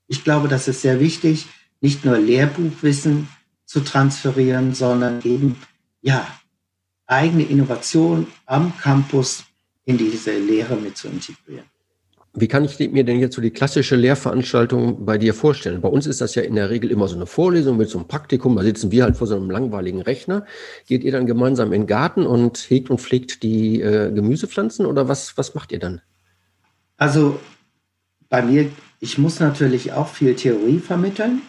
[0.06, 1.46] Ich glaube, das ist sehr wichtig,
[1.80, 3.28] nicht nur Lehrbuchwissen
[3.64, 5.56] zu transferieren, sondern eben,
[6.02, 6.26] ja,
[7.06, 9.44] eigene Innovation am Campus
[9.84, 11.69] in diese Lehre mit zu integrieren.
[12.32, 15.80] Wie kann ich mir denn jetzt so die klassische Lehrveranstaltung bei dir vorstellen?
[15.80, 18.06] Bei uns ist das ja in der Regel immer so eine Vorlesung mit so einem
[18.06, 18.54] Praktikum.
[18.54, 20.46] Da sitzen wir halt vor so einem langweiligen Rechner.
[20.86, 25.08] Geht ihr dann gemeinsam in den Garten und hegt und pflegt die äh, Gemüsepflanzen oder
[25.08, 26.02] was, was macht ihr dann?
[26.98, 27.40] Also
[28.28, 31.42] bei mir, ich muss natürlich auch viel Theorie vermitteln.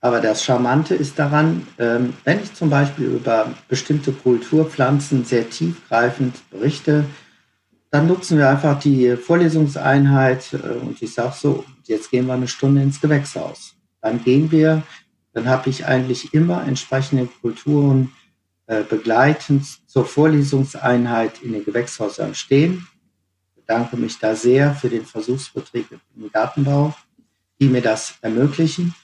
[0.00, 6.36] Aber das Charmante ist daran, ähm, wenn ich zum Beispiel über bestimmte Kulturpflanzen sehr tiefgreifend
[6.50, 7.04] berichte,
[7.90, 12.48] dann nutzen wir einfach die Vorlesungseinheit äh, und ich sage so, jetzt gehen wir eine
[12.48, 13.74] Stunde ins Gewächshaus.
[14.00, 14.82] Dann gehen wir,
[15.32, 18.12] dann habe ich eigentlich immer entsprechende Kulturen
[18.66, 22.86] äh, begleitend zur Vorlesungseinheit in den Gewächshäusern stehen.
[23.48, 26.94] Ich bedanke mich da sehr für den Versuchsbetrieb im Gartenbau,
[27.60, 28.94] die mir das ermöglichen.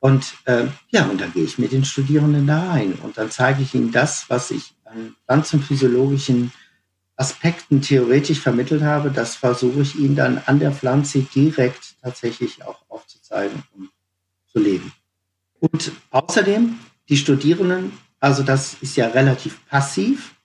[0.00, 3.62] Und äh, ja, und dann gehe ich mit den Studierenden da rein und dann zeige
[3.62, 6.52] ich ihnen das, was ich an ganzen physiologischen
[7.18, 12.80] Aspekten theoretisch vermittelt habe, das versuche ich Ihnen dann an der Pflanze direkt tatsächlich auch
[12.88, 13.90] aufzuzeigen und
[14.52, 14.92] zu leben.
[15.58, 16.78] Und außerdem
[17.08, 20.36] die Studierenden, also das ist ja relativ passiv,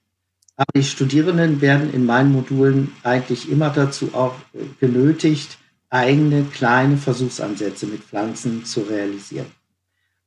[0.55, 5.59] aber die Studierenden werden in meinen Modulen eigentlich immer dazu auch äh, genötigt,
[5.89, 9.45] eigene kleine Versuchsansätze mit Pflanzen zu realisieren.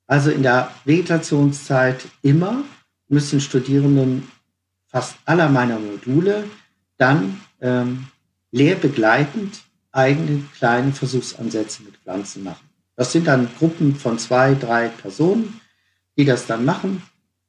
[0.06, 2.62] Also in der Vegetationszeit immer
[3.09, 4.28] müssen Studierenden
[4.96, 6.44] fast aller meiner Module
[6.96, 8.06] dann ähm,
[8.50, 12.66] lehrbegleitend eigene kleine Versuchsansätze mit Pflanzen machen.
[12.96, 15.61] Das sind dann Gruppen von zwei, drei Personen,
[16.16, 17.02] die das dann machen.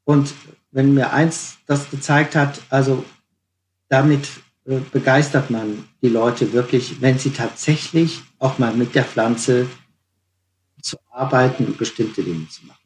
[0.03, 0.33] Und
[0.71, 3.05] wenn mir eins das gezeigt hat, also
[3.88, 4.27] damit
[4.65, 9.67] äh, begeistert man die Leute wirklich, wenn sie tatsächlich auch mal mit der Pflanze
[10.81, 12.81] zu arbeiten und bestimmte Dinge zu machen.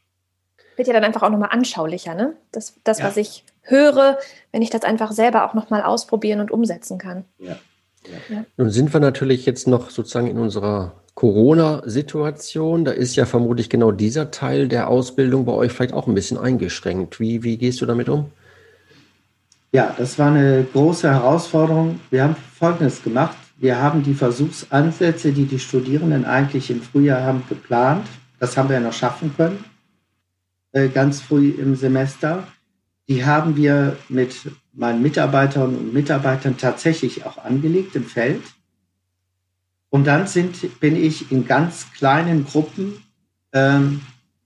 [0.76, 2.38] Wird ja dann einfach auch nochmal anschaulicher, ne?
[2.52, 3.06] Das, das ja.
[3.06, 4.18] was ich höre,
[4.52, 7.26] wenn ich das einfach selber auch nochmal ausprobieren und umsetzen kann.
[7.40, 7.58] Ja.
[8.30, 8.46] Ja.
[8.58, 12.84] Nun sind wir natürlich jetzt noch sozusagen in unserer Corona-Situation.
[12.84, 16.40] Da ist ja vermutlich genau dieser Teil der Ausbildung bei euch vielleicht auch ein bisschen
[16.40, 17.20] eingeschränkt.
[17.20, 18.32] Wie, wie gehst du damit um?
[19.72, 22.00] Ja, das war eine große Herausforderung.
[22.10, 23.38] Wir haben Folgendes gemacht.
[23.62, 28.08] Wir haben die Versuchsansätze, die die Studierenden eigentlich im Frühjahr haben geplant,
[28.40, 29.64] das haben wir ja noch schaffen können,
[30.72, 32.48] äh, ganz früh im Semester.
[33.12, 34.38] Die haben wir mit
[34.72, 38.42] meinen Mitarbeiterinnen und Mitarbeitern tatsächlich auch angelegt im Feld.
[39.90, 43.04] Und dann sind, bin ich in ganz kleinen Gruppen
[43.52, 44.00] ähm,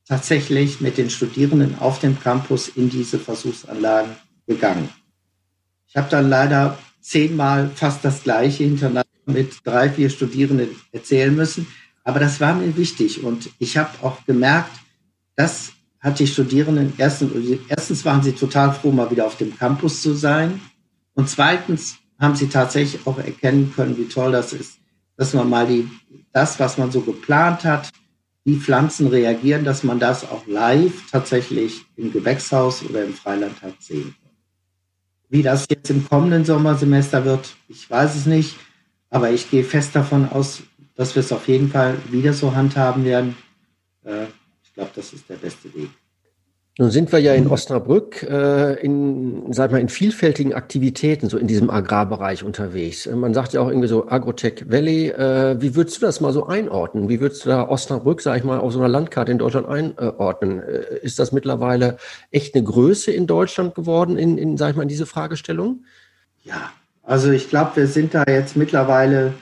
[0.08, 4.16] tatsächlich mit den Studierenden auf dem Campus in diese Versuchsanlagen
[4.48, 4.90] gegangen.
[5.88, 11.68] Ich habe dann leider zehnmal fast das Gleiche hintereinander mit drei, vier Studierenden erzählen müssen.
[12.04, 14.72] Aber das war mir wichtig und ich habe auch gemerkt,
[15.36, 15.75] das
[16.06, 17.32] hat die Studierenden, erstens,
[17.68, 20.62] erstens waren sie total froh, mal wieder auf dem Campus zu sein.
[21.16, 24.78] Und zweitens haben sie tatsächlich auch erkennen können, wie toll das ist,
[25.18, 25.90] dass man mal die,
[26.32, 27.90] das, was man so geplant hat,
[28.44, 33.82] wie Pflanzen reagieren, dass man das auch live tatsächlich im Gewächshaus oder im Freiland hat
[33.82, 34.32] sehen kann.
[35.30, 38.56] Wie das jetzt im kommenden Sommersemester wird, ich weiß es nicht,
[39.10, 40.62] aber ich gehe fest davon aus,
[40.94, 43.36] dass wir es auf jeden Fall wieder so handhaben werden.
[44.04, 44.28] Äh,
[44.76, 45.90] glaube, das ist der beste Weg.
[46.78, 51.48] Nun sind wir ja in Osnabrück äh, in, sag mal, in vielfältigen Aktivitäten, so in
[51.48, 53.06] diesem Agrarbereich unterwegs.
[53.06, 55.08] Äh, man sagt ja auch irgendwie so Agrotech Valley.
[55.08, 57.08] Äh, wie würdest du das mal so einordnen?
[57.08, 60.62] Wie würdest du da Osnabrück, sag ich mal, auf so einer Landkarte in Deutschland einordnen?
[60.62, 61.96] Äh, ist das mittlerweile
[62.32, 65.86] echt eine Größe in Deutschland geworden, in, in sag ich mal, in diese Fragestellung?
[66.44, 69.34] Ja, also ich glaube, wir sind da jetzt mittlerweile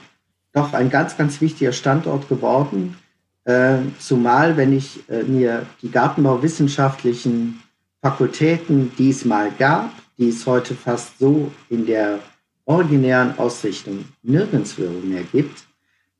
[0.52, 2.96] doch ein ganz, ganz wichtiger Standort geworden.
[3.44, 7.62] Äh, zumal, wenn ich äh, mir die gartenbauwissenschaftlichen
[8.00, 12.20] Fakultäten, die es mal gab, die es heute fast so in der
[12.64, 15.64] originären Ausrichtung nirgendwo mehr gibt,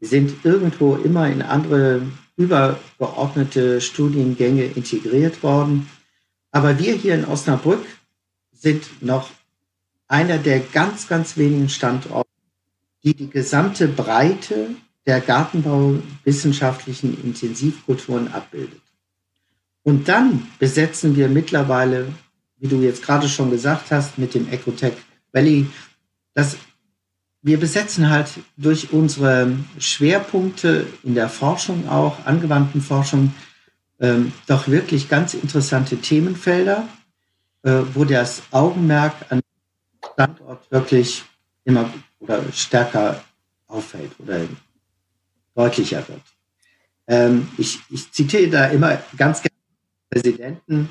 [0.01, 2.03] sind irgendwo immer in andere
[2.37, 5.89] übergeordnete Studiengänge integriert worden.
[6.51, 7.85] Aber wir hier in Osnabrück
[8.53, 9.31] sind noch
[10.09, 12.29] einer der ganz, ganz wenigen Standorte,
[13.03, 14.71] die die gesamte Breite
[15.07, 18.81] der gartenbauwissenschaftlichen Intensivkulturen abbildet.
[19.83, 22.09] Und dann besetzen wir mittlerweile,
[22.59, 24.95] wie du jetzt gerade schon gesagt hast, mit dem Ecotech
[25.33, 25.67] Valley,
[26.33, 26.57] das,
[27.43, 33.35] wir besetzen halt durch unsere Schwerpunkte in der Forschung auch, angewandten Forschung,
[34.01, 36.88] ähm, doch wirklich ganz interessante Themenfelder,
[37.62, 39.40] äh, wo das Augenmerk an
[40.14, 41.25] Standort wirklich
[41.64, 43.23] immer oder stärker
[43.67, 44.40] auffällt oder
[45.55, 46.23] deutlicher wird.
[47.07, 49.55] Ähm, ich, ich zitiere da immer ganz gerne
[50.11, 50.88] Präsidenten.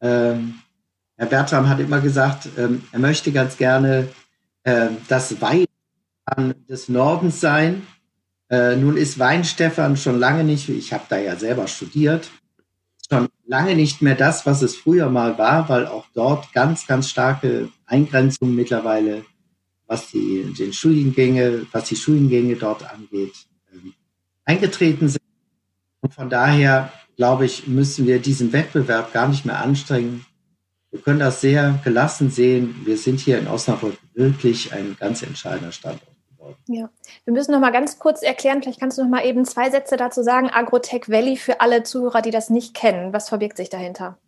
[0.00, 0.54] Ähm,
[1.16, 4.08] Herr Bertram hat immer gesagt, ähm, er möchte ganz gerne
[4.64, 5.66] äh, das Wein
[6.68, 7.86] des Nordens sein.
[8.50, 12.30] Äh, nun ist Weinstefan schon lange nicht, ich habe da ja selber studiert,
[13.08, 17.08] schon lange nicht mehr das, was es früher mal war, weil auch dort ganz, ganz
[17.08, 19.24] starke Eingrenzungen mittlerweile,
[19.86, 23.34] was die, den Studiengänge, was die Studiengänge dort angeht,
[24.44, 25.22] eingetreten sind.
[26.00, 30.26] Und von daher, glaube ich, müssen wir diesen Wettbewerb gar nicht mehr anstrengen.
[30.90, 32.82] Wir können das sehr gelassen sehen.
[32.84, 36.14] Wir sind hier in Osnabrück wirklich ein ganz entscheidender Standort.
[36.66, 36.90] Ja,
[37.24, 39.96] wir müssen noch mal ganz kurz erklären, vielleicht kannst du noch mal eben zwei Sätze
[39.96, 43.12] dazu sagen, Agrotech Valley für alle Zuhörer, die das nicht kennen.
[43.12, 44.18] Was verbirgt sich dahinter?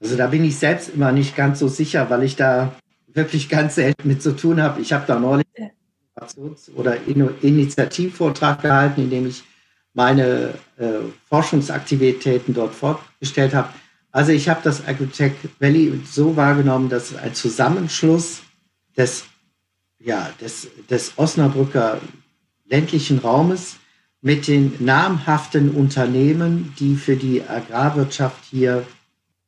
[0.00, 2.74] Also da bin ich selbst immer nicht ganz so sicher, weil ich da
[3.06, 4.80] wirklich ganz selten mit zu tun habe.
[4.80, 5.46] Ich habe da neulich
[6.74, 9.42] oder Initiativvortrag gehalten, in dem ich
[9.94, 13.68] meine äh, Forschungsaktivitäten dort vorgestellt habe.
[14.10, 18.42] Also ich habe das Agrotech Valley so wahrgenommen, dass es ein Zusammenschluss
[18.96, 19.24] des,
[19.98, 22.00] ja, des, des Osnabrücker
[22.64, 23.76] ländlichen Raumes
[24.20, 28.86] mit den namhaften Unternehmen, die für die Agrarwirtschaft hier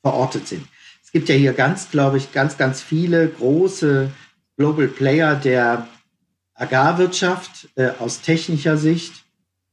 [0.02, 0.66] verortet sind.
[1.02, 4.10] Es gibt ja hier ganz, glaube ich, ganz, ganz viele große
[4.56, 5.88] Global Player der
[6.56, 9.24] Agrarwirtschaft äh, aus technischer Sicht.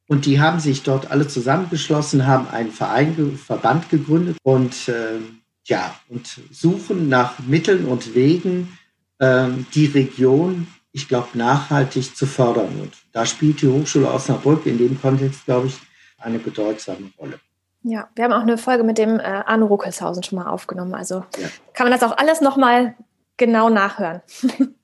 [0.08, 5.20] Und die haben sich dort alle zusammengeschlossen, haben einen Verein, Verband gegründet und äh,
[5.66, 8.78] ja, und suchen nach Mitteln und Wegen,
[9.20, 12.82] äh, die Region, ich glaube, nachhaltig zu fördern.
[12.82, 15.80] Und da spielt die Hochschule Osnabrück in dem Kontext, glaube ich,
[16.18, 17.40] eine bedeutsame Rolle.
[17.84, 20.94] Ja, wir haben auch eine Folge mit dem äh, Arno Ruckelshausen schon mal aufgenommen.
[20.94, 21.48] Also ja.
[21.74, 22.96] kann man das auch alles nochmal
[23.38, 24.22] genau nachhören.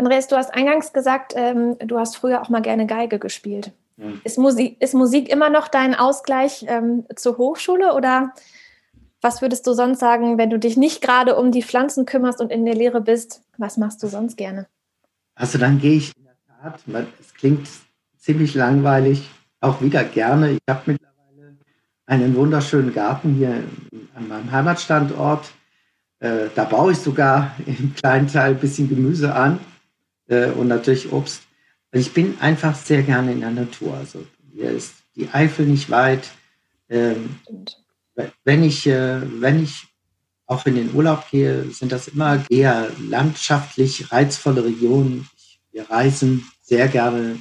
[0.00, 3.72] Andreas, du hast eingangs gesagt, ähm, du hast früher auch mal gerne Geige gespielt.
[3.98, 4.22] Mhm.
[4.24, 8.32] Ist, Musik, ist Musik immer noch dein Ausgleich ähm, zur Hochschule oder
[9.20, 12.50] was würdest du sonst sagen, wenn du dich nicht gerade um die Pflanzen kümmerst und
[12.50, 13.42] in der Lehre bist?
[13.58, 14.68] Was machst du sonst gerne?
[15.34, 16.80] Also dann gehe ich in der Tat,
[17.20, 17.68] es klingt
[18.16, 19.28] ziemlich langweilig,
[19.60, 20.52] auch wieder gerne.
[20.52, 21.58] Ich habe mittlerweile
[22.06, 23.64] einen wunderschönen Garten hier
[24.14, 25.52] an meinem Heimatstandort
[26.22, 29.58] Äh, da baue ich sogar im kleinen Teil ein bisschen Gemüse an
[30.30, 31.42] äh, und natürlich Obst.
[31.92, 33.94] Also ich bin einfach sehr gerne in der Natur.
[33.94, 36.30] Also hier ist die Eifel nicht weit.
[36.88, 37.36] Ähm,
[38.44, 39.86] wenn ich, äh, wenn ich
[40.46, 45.28] auch in den Urlaub gehe, sind das immer eher landschaftlich reizvolle Regionen.
[45.72, 47.40] Wir reisen sehr gerne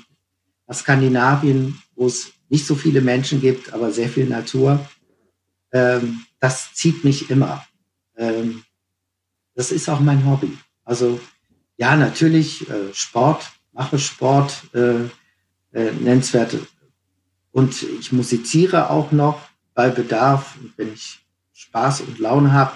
[0.68, 4.88] nach Skandinavien, wo es nicht so viele Menschen gibt, aber sehr viel Natur.
[5.72, 7.66] Ähm, das zieht mich immer.
[8.18, 8.64] Ähm,
[9.56, 10.58] das ist auch mein Hobby.
[10.84, 11.20] Also
[11.80, 15.06] ja, natürlich äh, Sport, mache Sport, äh,
[15.72, 16.60] äh, nennenswerte.
[17.52, 19.42] Und ich musiziere auch noch
[19.74, 21.20] bei Bedarf, wenn ich
[21.54, 22.74] Spaß und Laune habe.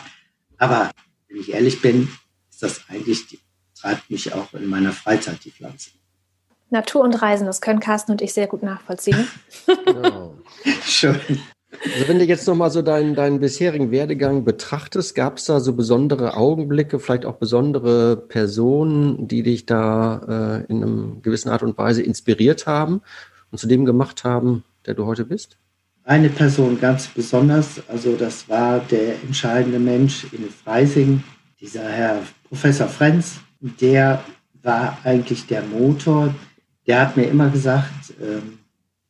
[0.58, 0.90] Aber
[1.28, 2.08] wenn ich ehrlich bin,
[2.50, 3.40] ist das eigentlich, die,
[3.80, 5.90] treibt mich auch in meiner Freizeit die Pflanze.
[6.70, 9.28] Natur und Reisen, das können Carsten und ich sehr gut nachvollziehen.
[9.86, 10.38] Genau.
[10.86, 11.20] Schön.
[11.84, 15.74] Also wenn du jetzt nochmal so deinen, deinen bisherigen Werdegang betrachtest, gab es da so
[15.74, 21.78] besondere Augenblicke, vielleicht auch besondere Personen, die dich da äh, in einer gewissen Art und
[21.78, 23.02] Weise inspiriert haben
[23.52, 25.58] und zu dem gemacht haben, der du heute bist?
[26.06, 31.24] eine Person ganz besonders, also das war der entscheidende Mensch in Freising,
[31.60, 34.24] dieser Herr Professor Frenz, der
[34.62, 36.36] war eigentlich der Motor.
[36.88, 38.60] Der hat mir immer gesagt, ähm,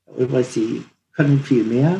[0.05, 1.99] Herr Ulbricht, Sie können viel mehr.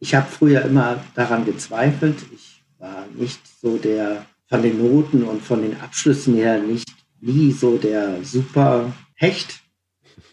[0.00, 2.16] Ich habe früher immer daran gezweifelt.
[2.34, 6.90] Ich war nicht so der von den Noten und von den Abschlüssen her nicht
[7.20, 9.60] nie so der super Hecht.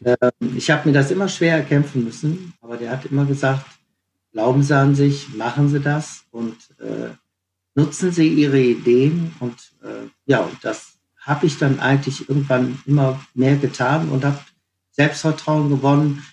[0.03, 3.65] Ähm, ich habe mir das immer schwer erkämpfen müssen, aber der hat immer gesagt,
[4.38, 7.09] Glauben Sie an sich, machen Sie das und äh,
[7.74, 9.34] nutzen Sie Ihre Ideen.
[9.39, 14.39] Und äh, ja, das habe ich dann eigentlich irgendwann immer mehr getan und habe
[14.91, 16.24] Selbstvertrauen gewonnen,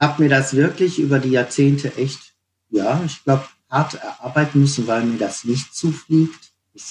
[0.00, 2.31] habe mir das wirklich über die Jahrzehnte echt,
[2.72, 6.52] ja, ich glaube, hart erarbeiten müssen, weil mir das nicht zufliegt.
[6.72, 6.84] Ich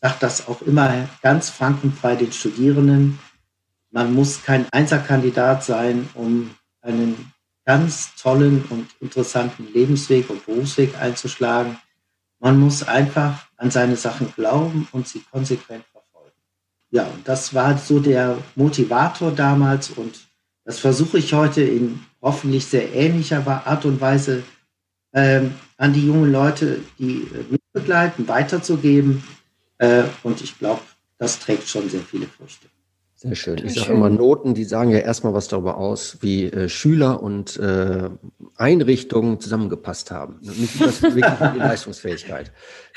[0.00, 3.18] sage das auch immer ganz frankenfrei den Studierenden.
[3.90, 7.32] Man muss kein Einserkandidat sein, um einen
[7.64, 11.78] ganz tollen und interessanten Lebensweg und Berufsweg einzuschlagen.
[12.38, 16.36] Man muss einfach an seine Sachen glauben und sie konsequent verfolgen.
[16.90, 20.26] Ja, und das war so der Motivator damals und
[20.64, 24.42] das versuche ich heute in hoffentlich sehr ähnlicher Art und Weise
[25.14, 29.22] ähm, an die jungen Leute, die äh, mitbegleiten, weiterzugeben.
[29.78, 30.80] Äh, und ich glaube,
[31.18, 32.66] das trägt schon sehr viele Früchte.
[33.22, 33.64] Sehr schön.
[33.64, 37.56] Ich sage immer, Noten, die sagen ja erstmal was darüber aus, wie äh, Schüler und
[37.56, 38.10] äh,
[38.56, 40.40] Einrichtungen zusammengepasst haben.
[40.40, 42.50] Nicht das wirklich die Leistungsfähigkeit.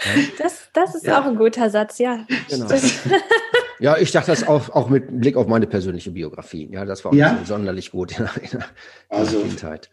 [0.03, 0.21] Ja.
[0.39, 1.21] Das, das ist ja.
[1.21, 2.25] auch ein guter Satz, ja.
[2.49, 2.65] Genau.
[3.79, 6.69] ja, ich dachte das auch, auch mit Blick auf meine persönliche Biografie.
[6.71, 7.39] Ja, das war auch ja?
[7.45, 8.63] sonderlich gut in, in
[9.09, 9.39] also.
[9.39, 9.89] der Kindheit.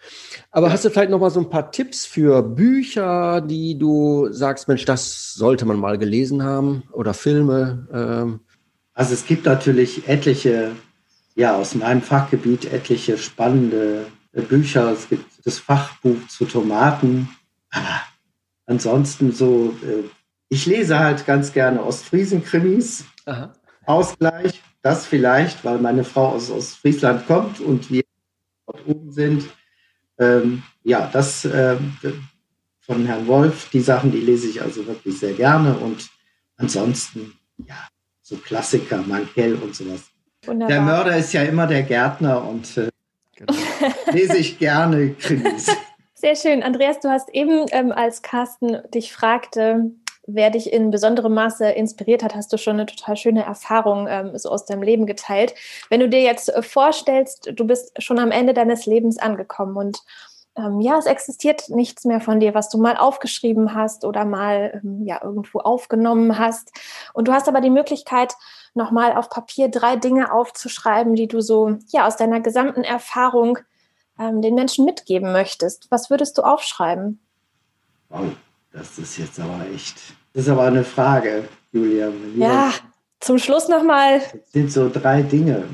[0.50, 4.68] Aber hast du vielleicht noch mal so ein paar Tipps für Bücher, die du sagst,
[4.68, 7.88] Mensch, das sollte man mal gelesen haben oder Filme?
[7.92, 8.40] Ähm,
[8.94, 10.72] also es gibt natürlich etliche,
[11.34, 14.92] ja, aus meinem Fachgebiet etliche spannende äh, Bücher.
[14.92, 17.28] Es gibt das Fachbuch zu Tomaten.
[17.70, 18.02] Aber
[18.66, 20.04] ansonsten so, äh,
[20.48, 23.04] ich lese halt ganz gerne Ostfriesen-Krimis.
[23.86, 28.02] Ausgleich, das vielleicht, weil meine Frau aus Ostfriesland kommt und wir
[28.66, 29.44] dort oben sind.
[30.18, 31.76] Ähm, ja, das äh,
[32.80, 35.76] von Herrn Wolf, die Sachen, die lese ich also wirklich sehr gerne.
[35.76, 36.10] Und
[36.56, 37.88] ansonsten, ja,
[38.20, 40.02] so Klassiker, Mankell und sowas.
[40.44, 40.68] Wunderbar.
[40.68, 42.88] Der Mörder ist ja immer der Gärtner und äh,
[43.36, 43.54] genau.
[44.12, 45.66] lese ich gerne Krimis.
[46.14, 46.62] Sehr schön.
[46.62, 49.90] Andreas, du hast eben, ähm, als Carsten dich fragte,
[50.26, 54.36] wer dich in besonderem Maße inspiriert hat, hast du schon eine total schöne Erfahrung ähm,
[54.38, 55.54] so aus deinem Leben geteilt.
[55.88, 59.98] Wenn du dir jetzt äh, vorstellst, du bist schon am Ende deines Lebens angekommen und
[60.54, 64.82] ähm, ja, es existiert nichts mehr von dir, was du mal aufgeschrieben hast oder mal
[64.84, 66.72] ähm, ja irgendwo aufgenommen hast.
[67.14, 68.34] Und du hast aber die Möglichkeit,
[68.74, 73.58] nochmal auf Papier drei Dinge aufzuschreiben, die du so ja aus deiner gesamten Erfahrung
[74.18, 75.90] ähm, den Menschen mitgeben möchtest.
[75.90, 77.20] Was würdest du aufschreiben?
[78.10, 78.32] Wow,
[78.72, 79.96] das ist jetzt aber echt.
[80.32, 82.10] Das ist aber eine Frage, Julia.
[82.36, 82.72] Ja,
[83.20, 84.20] zum Schluss nochmal.
[84.20, 85.64] Das sind so drei Dinge.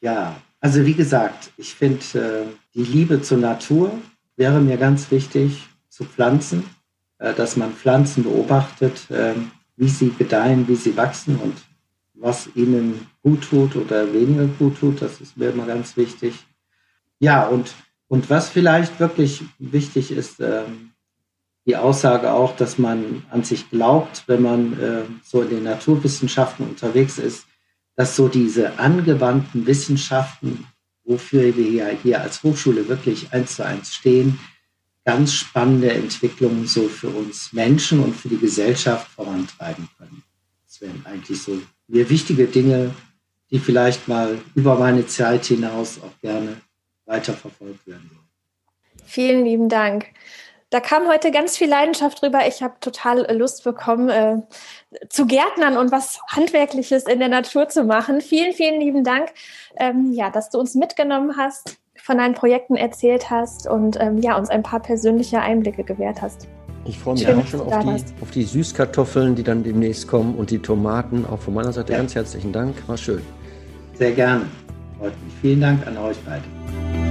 [0.00, 3.92] Ja, also wie gesagt, ich finde äh, die Liebe zur Natur
[4.36, 6.64] wäre mir ganz wichtig zu Pflanzen,
[7.18, 11.56] äh, dass man Pflanzen beobachtet, ähm, wie sie gedeihen, wie sie wachsen und
[12.14, 15.02] was ihnen gut tut oder weniger gut tut.
[15.02, 16.46] Das ist mir immer ganz wichtig.
[17.18, 17.74] Ja, und,
[18.08, 20.93] und was vielleicht wirklich wichtig ist, ähm,
[21.66, 26.66] die Aussage auch, dass man an sich glaubt, wenn man äh, so in den Naturwissenschaften
[26.66, 27.46] unterwegs ist,
[27.96, 30.66] dass so diese angewandten Wissenschaften
[31.04, 34.38] wofür wir ja hier als Hochschule wirklich eins zu eins stehen,
[35.04, 40.22] ganz spannende Entwicklungen so für uns Menschen und für die Gesellschaft vorantreiben können.
[40.66, 42.94] Das wären eigentlich so mir wichtige Dinge,
[43.50, 46.60] die vielleicht mal über meine Zeit hinaus auch gerne
[47.04, 48.24] weiterverfolgt werden sollen.
[49.04, 50.06] Vielen lieben Dank.
[50.74, 52.48] Da kam heute ganz viel Leidenschaft drüber.
[52.48, 54.38] Ich habe total Lust bekommen, äh,
[55.08, 58.20] zu Gärtnern und was Handwerkliches in der Natur zu machen.
[58.20, 59.28] Vielen, vielen lieben Dank,
[59.76, 64.36] ähm, ja, dass du uns mitgenommen hast, von deinen Projekten erzählt hast und ähm, ja,
[64.36, 66.48] uns ein paar persönliche Einblicke gewährt hast.
[66.86, 70.34] Ich freue mich Schön, auch schon auf die, auf die, Süßkartoffeln, die dann demnächst kommen
[70.34, 71.24] und die Tomaten.
[71.24, 71.98] Auch von meiner Seite ja.
[71.98, 72.74] ganz herzlichen Dank.
[72.88, 73.22] War schön.
[73.92, 74.46] Sehr gerne.
[74.98, 75.34] Freut mich.
[75.40, 77.03] Vielen Dank an euch beide.